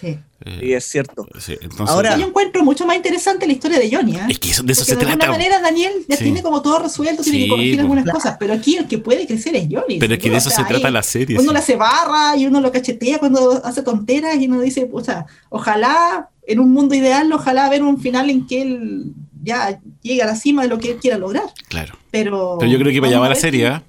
Sí. 0.00 0.18
Eh, 0.44 0.60
Y 0.62 0.72
es 0.74 0.84
cierto. 0.84 1.26
sí, 1.38 1.54
entonces, 1.60 1.88
Ahora- 1.88 2.16
Yo 2.16 2.26
encuentro 2.26 2.62
mucho 2.64 2.86
más 2.86 2.96
interesante 2.96 3.46
la 3.46 3.52
historia 3.52 3.78
de 3.78 3.90
Johnny. 3.94 4.16
¿eh? 4.16 4.20
es 4.28 4.38
que 4.38 4.50
eso- 4.50 4.62
de 4.62 4.72
eso 4.72 4.82
Porque 4.82 4.92
se 4.92 4.96
de 4.96 5.02
alguna 5.12 5.16
trata. 5.24 5.32
manera 5.32 5.60
Daniel 5.60 5.92
ya 6.08 6.16
Sí. 6.16 6.24
tiene 6.24 6.42
como 6.42 6.62
todo 6.62 6.78
resuelto, 6.78 7.22
tiene 7.22 7.38
Sí, 7.38 7.44
que 7.44 7.50
corregir 7.50 7.74
pues. 7.74 7.80
algunas 7.82 8.04
cosas, 8.14 8.36
pero 8.38 8.52
aquí 8.54 8.76
el 8.76 8.86
que 8.86 8.98
puede 8.98 9.26
crecer 9.26 9.56
es 9.56 9.66
Johnny. 9.70 9.98
Pero 9.98 10.14
es 10.14 10.20
que 10.20 10.28
de 10.30 10.36
O 10.36 10.38
eso 10.38 10.50
sea, 10.50 10.58
se 10.64 10.64
trata 10.68 10.90
la 10.90 11.02
serie. 11.02 11.36
Uno 11.38 11.48
sí. 11.48 11.52
le 11.52 11.58
hace 11.58 11.76
barra 11.76 12.36
y 12.36 12.46
uno 12.46 12.60
lo 12.60 12.70
cachetea 12.70 13.18
cuando 13.18 13.60
hace 13.64 13.82
tonteras 13.82 14.36
y 14.40 14.46
uno 14.46 14.60
dice, 14.60 14.88
o 14.92 15.02
sea, 15.02 15.26
ojalá 15.48 16.28
en 16.46 16.60
un 16.60 16.70
mundo 16.72 16.94
ideal, 16.94 17.30
ojalá 17.32 17.68
ver 17.68 17.82
un 17.82 18.00
final 18.00 18.30
en 18.30 18.46
que 18.46 18.62
él 18.62 19.12
ya 19.42 19.80
llegue 20.02 20.22
a 20.22 20.26
la 20.26 20.36
cima 20.36 20.62
de 20.62 20.68
lo 20.68 20.78
que 20.78 20.92
él 20.92 20.96
quiera 20.98 21.18
lograr. 21.18 21.44
Claro. 21.68 21.96
Pero, 22.10 22.56
Pero 22.60 22.70
yo 22.70 22.78
creo 22.78 22.92
que 22.92 23.00
para 23.00 23.10
vamos 23.12 23.14
llamar 23.16 23.30
a 23.32 23.34
la 23.34 23.40
serie, 23.40 23.66
¿ah? 23.66 23.82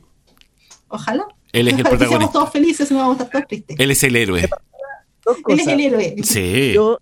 Ojalá. 0.88 1.26
él 1.52 1.68
es 1.68 1.74
el 1.78 1.84
protagonista. 1.84 2.32
todos 2.34 2.52
felices 2.52 2.90
y 2.92 2.94
no 2.94 3.00
vamos 3.02 3.20
a 3.20 3.24
estar 3.24 3.32
todos 3.42 3.48
tristes. 3.48 3.76
Él 3.80 3.92
es 3.92 4.04
el 4.04 4.16
héroe. 4.16 4.50
Dos 5.30 5.38
Él 5.38 5.44
cosas. 5.44 5.68
es 5.68 5.68
el 5.68 5.80
héroe. 5.80 6.16
Sí. 6.24 6.72
Yo 6.74 7.00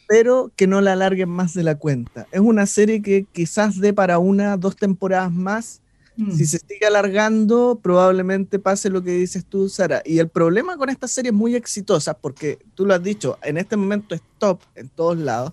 espero 0.00 0.50
que 0.56 0.66
no 0.66 0.80
la 0.80 0.94
alarguen 0.94 1.28
más 1.28 1.54
de 1.54 1.62
la 1.62 1.76
cuenta. 1.76 2.26
Es 2.32 2.40
una 2.40 2.66
serie 2.66 3.02
que 3.02 3.26
quizás 3.30 3.78
dé 3.78 3.92
para 3.92 4.18
una, 4.18 4.56
dos 4.56 4.74
temporadas 4.76 5.32
más. 5.32 5.80
Mm. 6.16 6.32
Si 6.32 6.46
se 6.46 6.58
sigue 6.58 6.86
alargando, 6.86 7.78
probablemente 7.80 8.58
pase 8.58 8.90
lo 8.90 9.02
que 9.02 9.12
dices 9.12 9.44
tú, 9.44 9.68
Sara. 9.68 10.02
Y 10.04 10.18
el 10.18 10.28
problema 10.28 10.76
con 10.76 10.88
esta 10.88 11.06
serie 11.06 11.30
muy 11.30 11.54
exitosa, 11.54 12.14
porque 12.14 12.58
tú 12.74 12.86
lo 12.86 12.94
has 12.94 13.02
dicho, 13.02 13.38
en 13.42 13.58
este 13.58 13.76
momento 13.76 14.14
es 14.14 14.22
top 14.38 14.60
en 14.74 14.88
todos 14.88 15.16
lados, 15.16 15.52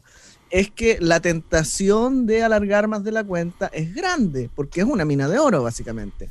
es 0.50 0.72
que 0.72 0.98
la 1.02 1.20
tentación 1.20 2.26
de 2.26 2.42
alargar 2.42 2.88
más 2.88 3.04
de 3.04 3.12
la 3.12 3.24
cuenta 3.24 3.68
es 3.68 3.94
grande, 3.94 4.50
porque 4.56 4.80
es 4.80 4.88
una 4.88 5.06
mina 5.06 5.28
de 5.28 5.38
oro, 5.38 5.62
básicamente. 5.62 6.30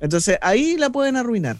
Entonces 0.00 0.38
ahí 0.40 0.76
la 0.76 0.90
pueden 0.90 1.16
arruinar. 1.16 1.56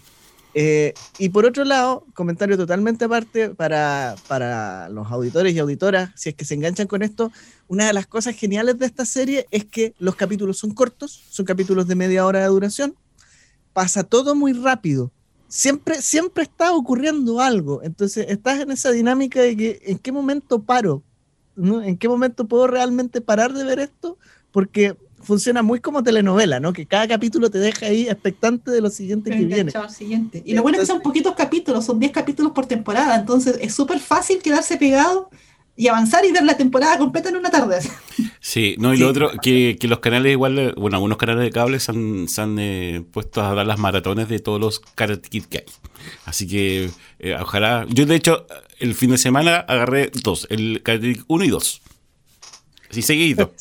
Eh, 0.57 0.93
y 1.19 1.29
por 1.29 1.45
otro 1.45 1.65
lado, 1.65 2.05
comentario 2.13 2.55
totalmente 2.55 3.03
aparte 3.03 3.49
para, 3.49 4.15
para 4.29 4.87
los 4.87 5.11
auditores 5.11 5.53
y 5.53 5.59
auditoras, 5.59 6.11
si 6.15 6.29
es 6.29 6.35
que 6.35 6.45
se 6.45 6.53
enganchan 6.53 6.87
con 6.87 7.03
esto, 7.03 7.29
una 7.67 7.87
de 7.87 7.91
las 7.91 8.07
cosas 8.07 8.37
geniales 8.37 8.79
de 8.79 8.85
esta 8.85 9.03
serie 9.05 9.47
es 9.51 9.65
que 9.65 9.93
los 9.99 10.15
capítulos 10.15 10.57
son 10.57 10.71
cortos, 10.71 11.23
son 11.29 11.45
capítulos 11.45 11.89
de 11.89 11.95
media 11.95 12.25
hora 12.25 12.39
de 12.39 12.47
duración, 12.47 12.95
pasa 13.73 14.05
todo 14.05 14.33
muy 14.33 14.53
rápido. 14.53 15.11
Siempre, 15.49 16.01
siempre 16.01 16.43
está 16.43 16.71
ocurriendo 16.71 17.41
algo. 17.41 17.83
Entonces 17.83 18.27
estás 18.29 18.61
en 18.61 18.71
esa 18.71 18.91
dinámica 18.91 19.41
de 19.41 19.57
que 19.57 19.81
en 19.83 19.97
qué 19.97 20.13
momento 20.13 20.63
paro, 20.63 21.03
¿no? 21.57 21.83
¿En 21.83 21.97
qué 21.97 22.07
momento 22.07 22.47
puedo 22.47 22.67
realmente 22.67 23.19
parar 23.19 23.51
de 23.51 23.65
ver 23.65 23.79
esto? 23.79 24.17
Porque 24.53 24.95
funciona 25.25 25.61
muy 25.63 25.79
como 25.79 26.03
telenovela, 26.03 26.59
¿no? 26.59 26.71
Que 26.73 26.85
cada 26.85 27.07
capítulo 27.07 27.49
te 27.49 27.57
deja 27.59 27.87
ahí 27.87 28.07
expectante 28.07 28.71
de 28.71 28.81
lo 28.81 28.89
siguiente 28.89 29.31
que 29.31 29.43
viene. 29.43 29.71
Siguiente. 29.89 30.41
Y 30.45 30.53
lo 30.53 30.61
bueno 30.61 30.77
es 30.77 30.81
que 30.83 30.87
son 30.87 31.01
poquitos 31.01 31.33
capítulos, 31.35 31.83
son 31.85 31.99
10 31.99 32.11
capítulos 32.11 32.51
por 32.53 32.65
temporada, 32.65 33.15
entonces 33.15 33.57
es 33.61 33.73
súper 33.73 33.99
fácil 33.99 34.39
quedarse 34.41 34.77
pegado 34.77 35.29
y 35.77 35.89
avanzar 35.89 36.23
y 36.23 36.31
ver 36.31 36.43
la 36.43 36.55
temporada 36.55 36.97
completa 36.97 37.29
en 37.29 37.35
una 37.37 37.49
tarde. 37.49 37.79
Sí, 38.39 38.75
no, 38.77 38.93
y 38.93 38.97
Sí. 38.97 39.01
lo 39.03 39.09
otro, 39.09 39.31
que, 39.41 39.75
que 39.79 39.87
los 39.87 39.99
canales 39.99 40.31
igual, 40.31 40.75
bueno, 40.77 40.97
algunos 40.97 41.17
canales 41.17 41.43
de 41.45 41.49
cable 41.51 41.79
se 41.79 41.91
han, 41.91 42.27
se 42.27 42.41
han 42.41 42.59
eh, 42.59 43.03
puesto 43.11 43.41
a 43.43 43.55
dar 43.55 43.65
las 43.65 43.79
maratones 43.79 44.29
de 44.29 44.37
todos 44.39 44.61
los 44.61 44.79
Karate 44.81 45.27
Kid 45.29 45.45
que 45.45 45.57
hay. 45.57 45.65
Así 46.25 46.45
que 46.47 46.91
eh, 47.17 47.35
ojalá, 47.41 47.87
yo 47.89 48.05
de 48.05 48.15
hecho 48.15 48.45
el 48.77 48.93
fin 48.93 49.09
de 49.09 49.17
semana 49.17 49.57
agarré 49.57 50.11
dos, 50.21 50.45
el 50.51 50.83
Karate 50.83 51.13
Kid 51.13 51.23
1 51.27 51.43
y 51.43 51.47
2. 51.49 51.81
Así 52.91 53.01
seguido. 53.01 53.51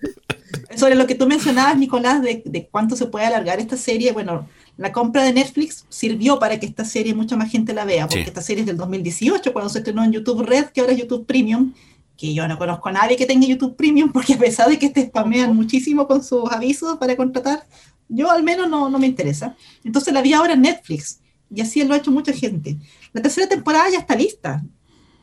Sobre 0.76 0.94
lo 0.94 1.06
que 1.06 1.14
tú 1.14 1.26
mencionabas, 1.26 1.76
Nicolás, 1.78 2.22
de, 2.22 2.42
de 2.44 2.68
cuánto 2.68 2.96
se 2.96 3.06
puede 3.06 3.26
alargar 3.26 3.58
esta 3.60 3.76
serie, 3.76 4.12
bueno, 4.12 4.48
la 4.76 4.92
compra 4.92 5.22
de 5.24 5.32
Netflix 5.32 5.86
sirvió 5.88 6.38
para 6.38 6.58
que 6.60 6.66
esta 6.66 6.84
serie 6.84 7.14
mucha 7.14 7.36
más 7.36 7.50
gente 7.50 7.72
la 7.74 7.84
vea, 7.84 8.06
porque 8.06 8.24
Sí. 8.24 8.28
esta 8.28 8.42
serie 8.42 8.60
es 8.60 8.66
del 8.66 8.76
2018, 8.76 9.52
cuando 9.52 9.68
se 9.70 9.78
estrenó 9.78 10.04
en 10.04 10.12
YouTube 10.12 10.42
Red, 10.42 10.66
que 10.66 10.80
ahora 10.80 10.92
es 10.92 10.98
YouTube 10.98 11.26
Premium, 11.26 11.72
que 12.16 12.32
yo 12.34 12.46
no 12.48 12.56
conozco 12.58 12.88
a 12.88 12.92
nadie 12.92 13.16
que 13.16 13.26
tenga 13.26 13.46
YouTube 13.46 13.76
Premium, 13.76 14.10
porque 14.12 14.34
a 14.34 14.38
pesar 14.38 14.68
de 14.68 14.78
que 14.78 14.88
te 14.90 15.06
spamean 15.06 15.54
muchísimo 15.54 16.06
con 16.06 16.22
sus 16.24 16.50
avisos 16.50 16.96
para 16.98 17.16
contratar, 17.16 17.66
yo 18.08 18.30
al 18.30 18.42
menos 18.42 18.68
no, 18.70 18.88
no 18.88 18.98
me 18.98 19.06
interesa. 19.06 19.56
Entonces 19.84 20.14
la 20.14 20.22
vi 20.22 20.32
ahora 20.32 20.52
en 20.54 20.62
Netflix, 20.62 21.20
y 21.54 21.60
así 21.60 21.82
lo 21.84 21.94
ha 21.94 21.98
hecho 21.98 22.10
mucha 22.10 22.32
gente. 22.32 22.76
La 23.12 23.22
tercera 23.22 23.48
temporada 23.48 23.88
ya 23.90 23.98
está 23.98 24.14
lista. 24.16 24.62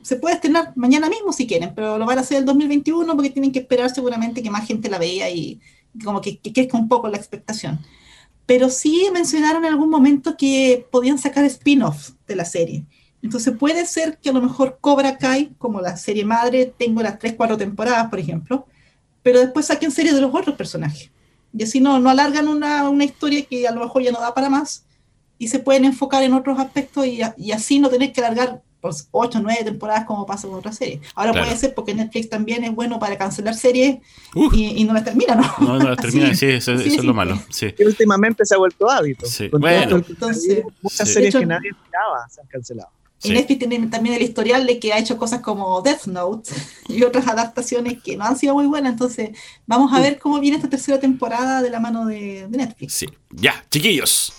Se 0.04 0.18
puede 0.18 0.36
estrenar 0.36 0.74
mañana 0.76 1.10
mismo 1.10 1.34
si 1.34 1.48
quieren, 1.48 1.74
pero 1.74 1.98
lo 1.98 2.06
van 2.06 2.18
a 2.18 2.22
hacer 2.22 2.38
el 2.38 2.46
2021 2.46 3.16
porque 3.16 3.30
tienen 3.30 3.52
que 3.52 3.60
esperar 3.60 3.90
seguramente 3.90 4.44
que 4.44 4.52
más 4.52 4.68
gente 4.68 4.90
la 4.90 5.00
vea 5.00 5.30
y 5.30 5.60
como 6.04 6.22
que, 6.22 6.38
que 6.38 6.52
crezca 6.52 6.78
un 6.78 6.88
poco 6.88 7.08
la 7.08 7.18
expectación. 7.18 7.80
Pero 8.46 8.70
sí 8.70 9.08
mencionaron 9.14 9.64
en 9.64 9.72
algún 9.72 9.90
momento 9.90 10.36
que 10.38 10.86
podían 10.92 11.18
sacar 11.18 11.46
spin-offs 11.46 12.16
de 12.28 12.36
la 12.36 12.46
serie. 12.46 12.86
Entonces 13.22 13.56
puede 13.58 13.86
ser 13.86 14.18
que 14.18 14.30
a 14.30 14.34
lo 14.34 14.42
mejor 14.42 14.78
Cobra 14.82 15.18
Kai, 15.18 15.54
como 15.58 15.80
la 15.80 15.96
serie 15.96 16.26
madre, 16.26 16.74
tengo 16.78 17.02
las 17.02 17.20
3, 17.20 17.36
4 17.38 17.58
temporadas, 17.58 18.10
por 18.10 18.20
ejemplo, 18.20 18.68
pero 19.22 19.40
después 19.40 19.68
saquen 19.68 19.92
series 19.92 20.14
de 20.14 20.22
los 20.22 20.36
otros 20.36 20.58
personajes. 20.58 21.10
Y 21.58 21.64
así 21.64 21.80
no, 21.80 22.00
no 22.00 22.10
alargan 22.10 22.50
una, 22.50 22.90
una 22.90 23.06
historia 23.06 23.46
que 23.46 23.66
a 23.66 23.72
lo 23.72 23.80
mejor 23.80 24.04
ya 24.04 24.12
no 24.12 24.20
da 24.20 24.34
para 24.34 24.50
más 24.50 24.86
y 25.38 25.48
se 25.48 25.60
pueden 25.60 25.86
enfocar 25.86 26.24
en 26.24 26.34
otros 26.34 26.60
aspectos 26.60 27.06
y, 27.06 27.22
y 27.38 27.52
así 27.54 27.80
no 27.80 27.90
tener 27.90 28.12
que 28.12 28.20
alargar 28.20 28.62
pues, 28.84 29.08
8 29.12 29.40
o 29.40 29.42
9 29.42 29.64
temporadas 29.64 30.04
como 30.06 30.26
pasa 30.26 30.46
con 30.48 30.58
otras 30.58 30.76
series. 30.76 31.00
Ahora 31.16 31.32
Claro. 31.32 31.48
puede 31.48 31.58
ser 31.58 31.74
porque 31.74 31.96
Netflix 31.96 32.30
también 32.30 32.66
es 32.66 32.76
bueno 32.76 33.00
para 33.00 33.18
cancelar 33.18 33.56
series 33.56 34.00
y, 34.52 34.66
y 34.82 34.84
no 34.84 34.94
las 34.94 35.06
termina, 35.06 35.36
¿no? 35.36 35.44
No, 35.60 35.80
no 35.80 35.90
las 35.90 35.98
termina, 36.02 36.34
sí, 36.36 36.48
eso, 36.48 36.74
Sí, 36.78 36.82
eso 36.84 36.88
es 36.88 36.92
sí, 36.92 36.98
lo 36.98 37.14
sí. 37.14 37.14
malo. 37.14 37.40
Sí. 37.50 37.72
Que 37.72 37.86
últimamente 37.86 38.46
se 38.46 38.56
ha 38.56 38.58
vuelto 38.58 38.90
hábito. 38.92 39.26
Bueno. 39.58 40.04
Entonces, 40.08 40.64
muchas 40.82 41.08
sí. 41.08 41.14
series 41.14 41.30
hecho- 41.34 41.40
que 41.40 41.46
nadie 41.46 41.70
esperaba 41.70 42.28
se 42.30 42.42
han 42.42 42.48
cancelado. 42.48 42.90
Y. 43.26 43.30
Netflix 43.32 43.60
tiene 43.60 43.88
también 43.88 44.16
el 44.16 44.22
historial 44.22 44.68
de 44.68 44.80
que 44.80 44.92
ha 44.92 44.98
hecho 45.00 45.18
cosas 45.18 45.40
como 45.40 45.82
Death 45.82 46.08
Note 46.08 46.52
y 46.90 47.04
otras 47.04 47.26
adaptaciones 47.30 48.04
que 48.04 48.18
no 48.18 48.26
han 48.26 48.36
sido 48.38 48.54
muy 48.54 48.66
buenas. 48.68 48.92
Entonces, 48.92 49.30
vamos 49.66 49.94
a 49.94 50.02
ver 50.02 50.20
cómo 50.20 50.42
viene 50.42 50.58
esta 50.58 50.68
tercera 50.70 51.00
temporada 51.00 51.62
de 51.62 51.70
la 51.70 51.80
mano 51.80 52.06
de, 52.06 52.48
de 52.50 52.58
Netflix. 52.58 52.94
Sí. 52.96 53.06
Ya, 53.32 53.64
chiquillos. 53.72 54.34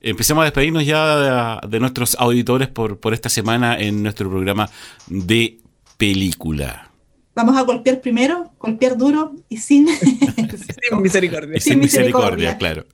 Empecemos 0.00 0.42
a 0.42 0.44
despedirnos 0.44 0.86
ya 0.86 1.60
de, 1.60 1.68
de 1.68 1.80
nuestros 1.80 2.16
auditores 2.18 2.68
por, 2.68 2.98
por 2.98 3.12
esta 3.14 3.28
semana 3.28 3.78
en 3.78 4.02
nuestro 4.02 4.30
programa 4.30 4.70
de 5.08 5.58
película. 5.98 6.90
Vamos 7.34 7.56
a 7.56 7.62
golpear 7.62 8.00
primero, 8.00 8.50
golpear 8.58 8.96
duro 8.96 9.34
y 9.48 9.58
sin, 9.58 9.88
Sin 10.88 11.02
misericordia. 11.02 11.60
Sin 11.60 11.72
Sin 11.72 11.80
misericordia, 11.80 12.52
misericordia. 12.52 12.58
claro. 12.58 12.86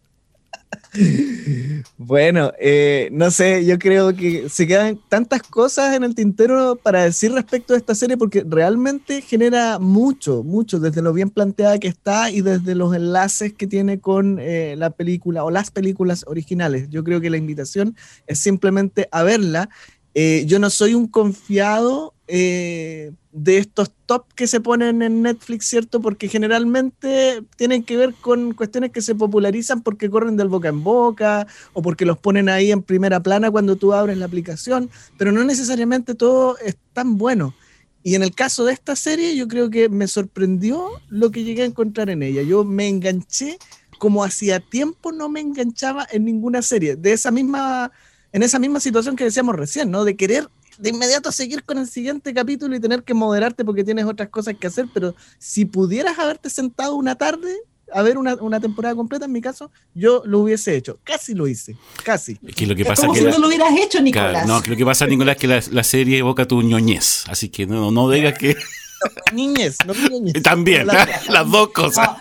Bueno, 1.99 2.53
eh, 2.61 3.09
no 3.13 3.31
sé, 3.31 3.65
yo 3.65 3.79
creo 3.79 4.15
que 4.15 4.49
se 4.49 4.67
quedan 4.67 4.99
tantas 5.09 5.43
cosas 5.43 5.95
en 5.95 6.05
el 6.05 6.15
tintero 6.15 6.77
para 6.77 7.05
decir 7.05 7.33
respecto 7.33 7.75
a 7.75 7.77
esta 7.77 7.95
serie 7.95 8.17
porque 8.17 8.45
realmente 8.47 9.23
genera 9.23 9.79
mucho, 9.79 10.43
mucho, 10.43 10.79
desde 10.79 11.03
lo 11.03 11.13
bien 11.13 11.31
planteada 11.31 11.79
que 11.79 11.89
está 11.89 12.31
y 12.31 12.43
desde 12.43 12.75
los 12.75 12.95
enlaces 12.95 13.55
que 13.55 13.67
tiene 13.67 13.99
con 13.99 14.39
eh, 14.41 14.75
la 14.77 14.91
película 14.91 15.45
o 15.45 15.51
las 15.51 15.71
películas 15.71 16.25
originales. 16.27 16.89
Yo 16.91 17.03
creo 17.03 17.21
que 17.21 17.31
la 17.31 17.39
invitación 17.39 17.97
es 18.27 18.39
simplemente 18.39 19.09
a 19.11 19.23
verla. 19.23 19.71
Eh, 20.15 20.45
yo 20.47 20.59
no 20.59 20.71
soy 20.71 20.95
un 20.95 21.09
confiado 21.09 22.15
eh, 22.29 23.13
de 23.33 23.59
estos 23.59 23.93
top 24.07 24.25
que 24.35 24.47
se 24.47 24.61
ponen 24.61 25.03
en 25.03 25.23
Netflix, 25.23 25.67
¿cierto? 25.67 26.01
Porque 26.01 26.29
generalmente 26.29 27.43
tienen 27.57 27.83
que 27.83 27.97
ver 27.97 28.15
con 28.15 28.55
cuestiones 28.55 28.91
que 28.91 29.03
se 29.03 29.15
popularizan 29.15 29.83
porque 29.83 30.11
corren 30.11 30.37
del 30.37 30.49
boca 30.49 30.69
en 30.69 30.83
boca 30.83 31.47
o 31.73 31.83
porque 31.83 32.07
los 32.07 32.19
ponen 32.19 32.49
ahí 32.49 32.73
en 32.73 32.83
primera 32.83 33.21
plana 33.21 33.51
cuando 33.51 33.77
tú 33.77 33.93
abres 33.93 34.19
la 34.19 34.27
aplicación, 34.27 34.91
pero 35.19 35.33
no 35.33 35.45
necesariamente 35.45 36.15
todo 36.15 36.57
es 36.59 36.77
tan 36.93 37.19
bueno. 37.19 37.55
Y 38.03 38.15
en 38.15 38.23
el 38.23 38.35
caso 38.35 38.65
de 38.65 38.73
esta 38.73 38.95
serie, 38.95 39.37
yo 39.37 39.49
creo 39.49 39.69
que 39.69 39.89
me 39.89 40.07
sorprendió 40.07 40.89
lo 41.09 41.33
que 41.33 41.43
llegué 41.43 41.63
a 41.63 41.67
encontrar 41.67 42.09
en 42.09 42.23
ella. 42.23 42.43
Yo 42.43 42.65
me 42.65 42.87
enganché 42.87 43.59
como 43.99 44.25
hacía 44.25 44.61
tiempo 44.61 45.13
no 45.13 45.29
me 45.29 45.41
enganchaba 45.41 46.07
en 46.11 46.25
ninguna 46.25 46.63
serie. 46.63 46.97
De 46.97 47.13
esa 47.13 47.31
misma, 47.31 47.91
en 48.33 48.43
esa 48.43 48.59
misma 48.59 48.81
situación 48.81 49.17
que 49.17 49.25
decíamos 49.25 49.57
recién, 49.57 49.91
¿no? 49.91 50.05
De 50.05 50.17
querer 50.17 50.49
de 50.79 50.91
inmediato 50.91 51.33
seguir 51.33 51.65
con 51.65 51.79
el 51.79 51.87
siguiente 51.87 52.33
capítulo 52.35 52.77
y 52.77 52.81
tener 52.81 53.03
que 53.03 53.15
moderarte 53.15 53.65
porque 53.65 53.85
tienes 53.85 54.05
otras 54.05 54.29
cosas 54.29 54.55
que 54.59 54.67
hacer, 54.67 54.87
pero 54.93 55.15
si 55.39 55.65
pudieras 55.65 56.19
haberte 56.19 56.51
sentado 56.51 56.95
una 56.97 57.15
tarde 57.17 57.55
a 57.93 58.03
ver 58.03 58.19
una, 58.19 58.35
una 58.35 58.59
temporada 58.61 58.95
completa, 58.97 59.27
en 59.27 59.33
mi 59.33 59.41
caso, 59.41 59.71
yo 59.95 60.23
lo 60.27 60.41
hubiese 60.41 60.77
hecho. 60.77 60.99
Casi 61.05 61.35
lo 61.35 61.47
hice, 61.47 61.77
casi. 62.05 62.37
Es 62.47 62.55
que 62.57 62.67
lo 62.67 62.75
que 62.75 62.83
Es 62.83 62.89
pasa 62.89 63.03
como 63.03 63.13
que 63.15 63.21
si 63.21 63.25
la- 63.27 63.31
no 63.33 63.39
lo 63.39 63.47
hubieras 63.47 63.73
hecho, 63.79 64.03
Nicolás. 64.03 64.33
Claro, 64.45 64.49
no, 64.49 64.61
lo 64.69 64.77
que 64.77 64.85
pasa, 64.85 65.07
Nicolás, 65.07 65.37
es 65.37 65.41
que 65.41 65.47
la, 65.47 65.63
la 65.71 65.85
serie 65.85 66.19
evoca 66.19 66.47
tu 66.49 66.61
ñoñez. 66.63 67.25
Así 67.29 67.49
que 67.49 67.65
no, 67.67 67.91
no 67.93 68.11
digas 68.11 68.37
que. 68.37 68.57
Niñez, 69.33 69.77
no 69.87 69.95
niñez. 69.95 70.43
También, 70.43 70.87
La- 70.87 71.09
las 71.29 71.51
dos 71.51 71.69
cosas. 71.71 72.09
No, 72.09 72.17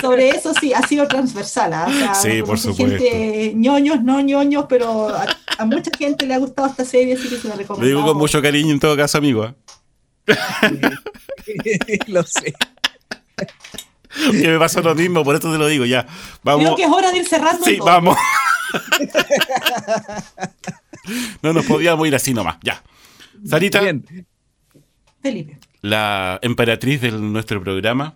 sobre 0.00 0.28
eso 0.30 0.52
sí, 0.60 0.72
ha 0.72 0.82
sido 0.86 1.06
transversal. 1.08 1.72
¿ah? 1.72 1.86
O 1.88 1.92
sea, 1.92 2.14
Sí, 2.14 2.42
por 2.42 2.58
supuesto. 2.58 2.98
Gente, 2.98 3.52
ñoños, 3.54 4.02
no 4.02 4.20
ñoños, 4.20 4.66
pero 4.68 5.08
a, 5.08 5.26
a 5.58 5.64
mucha 5.64 5.90
gente 5.96 6.26
le 6.26 6.34
ha 6.34 6.38
gustado 6.38 6.68
esta 6.68 6.84
serie, 6.84 7.14
así 7.14 7.28
que 7.28 7.36
se 7.36 7.48
la 7.48 7.54
Lo 7.54 7.60
recomiendo. 7.60 7.86
digo 7.98 8.06
con 8.06 8.18
mucho 8.18 8.40
cariño 8.42 8.72
en 8.72 8.80
todo 8.80 8.96
caso, 8.96 9.18
amigo. 9.18 9.46
¿eh? 9.46 9.54
lo 12.08 12.22
sé. 12.24 12.54
Que 14.30 14.48
me 14.48 14.58
pasa 14.58 14.80
lo 14.80 14.94
mismo, 14.94 15.22
por 15.24 15.36
eso 15.36 15.52
te 15.52 15.58
lo 15.58 15.66
digo, 15.66 15.84
ya. 15.84 16.06
Vamos. 16.42 16.64
Creo 16.64 16.76
que 16.76 16.84
es 16.84 16.90
hora 16.90 17.10
de 17.12 17.18
ir 17.18 17.28
cerrando. 17.28 17.64
Sí, 17.64 17.76
todo. 17.76 17.86
vamos. 17.86 18.16
no 21.42 21.52
nos 21.52 21.64
podíamos 21.66 22.06
ir 22.08 22.14
así 22.14 22.34
nomás, 22.34 22.56
ya. 22.62 22.82
Sarita, 23.48 23.80
Bien. 23.80 24.04
Felipe. 25.22 25.58
la 25.82 26.38
emperatriz 26.42 27.00
de 27.02 27.12
nuestro 27.12 27.62
programa. 27.62 28.14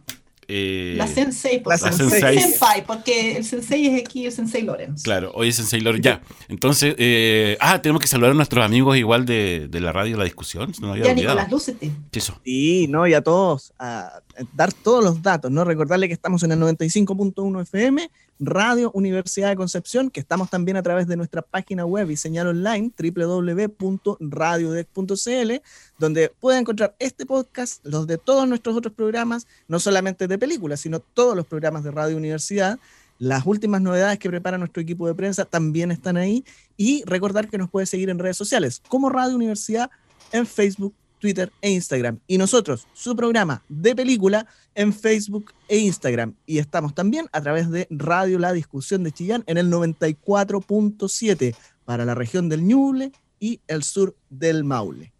Eh, 0.50 0.94
La 0.96 1.06
Sensei, 1.06 1.60
por 1.62 1.72
la 1.72 1.78
favor. 1.78 1.94
Sensei. 1.96 2.38
Senpai, 2.40 2.84
porque 2.84 3.36
el 3.36 3.44
Sensei 3.44 3.86
es 3.86 4.02
aquí 4.02 4.26
el 4.26 4.32
Sensei 4.32 4.62
Lorenz. 4.62 5.02
Claro, 5.02 5.30
hoy 5.34 5.48
es 5.48 5.58
en 5.58 5.66
Sailor. 5.66 6.00
Ya. 6.00 6.20
Entonces, 6.48 6.94
eh, 6.98 7.56
ah, 7.60 7.80
tenemos 7.80 8.00
que 8.02 8.08
saludar 8.08 8.32
a 8.32 8.34
nuestros 8.34 8.64
amigos 8.64 8.96
igual 8.96 9.24
de, 9.26 9.68
de 9.68 9.80
la 9.80 9.92
radio 9.92 10.16
La 10.16 10.24
Discusión. 10.24 10.72
Había 10.82 11.04
Ya, 11.04 11.10
olvidado. 11.12 11.14
Nicolás, 11.14 11.50
lúcete. 11.50 11.90
Eso. 12.12 12.40
Sí, 12.44 12.86
no, 12.88 13.06
y 13.06 13.14
a 13.14 13.22
todos, 13.22 13.72
a 13.78 14.20
dar 14.54 14.72
todos 14.72 15.04
los 15.04 15.22
datos, 15.22 15.50
¿no? 15.50 15.64
Recordarle 15.64 16.08
que 16.08 16.14
estamos 16.14 16.42
en 16.42 16.52
el 16.52 16.60
95.1 16.60 17.62
FM, 17.62 18.10
Radio 18.38 18.90
Universidad 18.94 19.50
de 19.50 19.56
Concepción, 19.56 20.10
que 20.10 20.20
estamos 20.20 20.50
también 20.50 20.76
a 20.76 20.82
través 20.82 21.06
de 21.06 21.16
nuestra 21.16 21.42
página 21.42 21.84
web 21.84 22.10
y 22.10 22.16
señal 22.16 22.48
online, 22.48 22.90
www.radiodec.cl, 22.98 25.52
donde 25.98 26.32
puede 26.40 26.58
encontrar 26.58 26.96
este 26.98 27.26
podcast, 27.26 27.84
los 27.84 28.06
de 28.06 28.18
todos 28.18 28.48
nuestros 28.48 28.76
otros 28.76 28.94
programas, 28.94 29.46
no 29.68 29.78
solamente 29.78 30.26
de 30.26 30.38
películas, 30.38 30.80
sino 30.80 31.00
todos 31.00 31.36
los 31.36 31.46
programas 31.46 31.84
de 31.84 31.90
Radio 31.90 32.16
Universidad. 32.16 32.78
Las 33.18 33.44
últimas 33.44 33.82
novedades 33.82 34.18
que 34.18 34.30
prepara 34.30 34.56
nuestro 34.56 34.82
equipo 34.82 35.06
de 35.06 35.14
prensa 35.14 35.44
también 35.44 35.90
están 35.90 36.16
ahí. 36.16 36.42
Y 36.78 37.04
recordar 37.04 37.48
que 37.48 37.58
nos 37.58 37.68
puede 37.68 37.84
seguir 37.84 38.08
en 38.08 38.18
redes 38.18 38.38
sociales, 38.38 38.80
como 38.88 39.10
Radio 39.10 39.36
Universidad, 39.36 39.90
en 40.32 40.46
Facebook, 40.46 40.94
Twitter 41.20 41.52
e 41.60 41.70
Instagram. 41.70 42.18
Y 42.26 42.38
nosotros, 42.38 42.88
su 42.94 43.14
programa 43.14 43.62
de 43.68 43.94
película, 43.94 44.46
en 44.74 44.92
Facebook 44.92 45.52
e 45.68 45.78
Instagram. 45.78 46.34
Y 46.46 46.58
estamos 46.58 46.94
también 46.94 47.28
a 47.32 47.40
través 47.40 47.70
de 47.70 47.86
Radio 47.90 48.38
La 48.40 48.52
Discusión 48.52 49.04
de 49.04 49.12
Chillán 49.12 49.44
en 49.46 49.58
el 49.58 49.70
94.7 49.70 51.54
para 51.84 52.04
la 52.04 52.14
región 52.14 52.48
del 52.48 52.62
Ñuble 52.66 53.12
y 53.38 53.60
el 53.68 53.82
sur 53.82 54.16
del 54.28 54.64
Maule. 54.64 55.12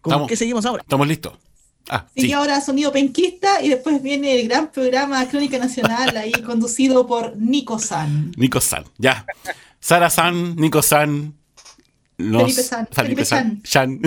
¿Con 0.00 0.12
Estamos. 0.12 0.28
qué 0.28 0.36
seguimos 0.36 0.64
ahora? 0.66 0.82
¿Estamos 0.82 1.06
listos? 1.08 1.34
Ah, 1.90 2.06
Sigue 2.14 2.26
sí. 2.28 2.32
ahora 2.34 2.60
Sonido 2.60 2.92
Penquista 2.92 3.62
y 3.62 3.70
después 3.70 4.02
viene 4.02 4.38
el 4.38 4.46
gran 4.46 4.70
programa 4.70 5.26
Crónica 5.26 5.58
Nacional, 5.58 6.14
ahí 6.18 6.32
conducido 6.32 7.06
por 7.06 7.34
Nico 7.36 7.78
San. 7.78 8.32
Nico 8.36 8.60
San, 8.60 8.84
ya. 8.98 9.24
Sara 9.80 10.10
San, 10.10 10.54
Nico 10.56 10.82
San. 10.82 11.37
Nos- 12.18 12.42
Felipe 12.42 12.62
San, 12.62 12.86
Felipe 12.90 13.24
Felipe 13.24 13.24
San. 13.24 13.60
San. 13.64 14.00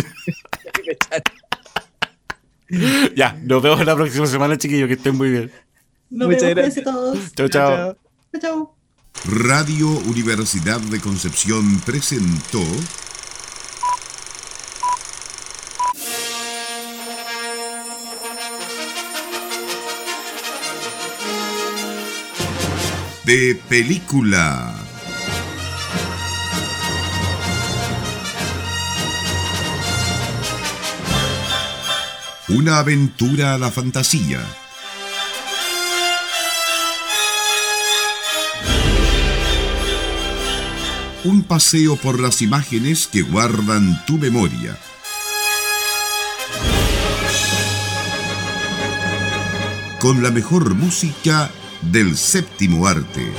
ya, 3.16 3.34
nos 3.44 3.62
vemos 3.62 3.86
la 3.86 3.96
próxima 3.96 4.26
semana, 4.28 4.58
chiquillos. 4.58 4.88
Que 4.88 4.94
estén 4.96 5.16
muy 5.18 5.30
bien. 5.30 5.52
Nos 6.10 6.28
Muchas 6.28 6.44
vemos, 6.44 6.56
gracias. 6.56 6.84
cuídense 6.86 6.92
todos. 6.92 7.34
Chao, 7.36 7.48
chao. 7.50 7.98
Chao, 8.34 8.42
chao. 8.42 8.76
Radio 9.26 9.90
Universidad 9.90 10.80
de 10.80 11.00
Concepción 11.00 11.80
presentó 11.82 12.62
de 23.26 23.56
película. 23.70 24.81
Una 32.54 32.80
aventura 32.80 33.54
a 33.54 33.58
la 33.58 33.72
fantasía. 33.72 34.46
Un 41.24 41.44
paseo 41.44 41.96
por 41.96 42.20
las 42.20 42.42
imágenes 42.42 43.08
que 43.08 43.22
guardan 43.22 44.06
tu 44.06 44.18
memoria. 44.18 44.78
Con 50.00 50.22
la 50.22 50.32
mejor 50.32 50.76
música 50.76 51.50
del 51.82 52.18
séptimo 52.18 52.86
arte. 52.86 53.32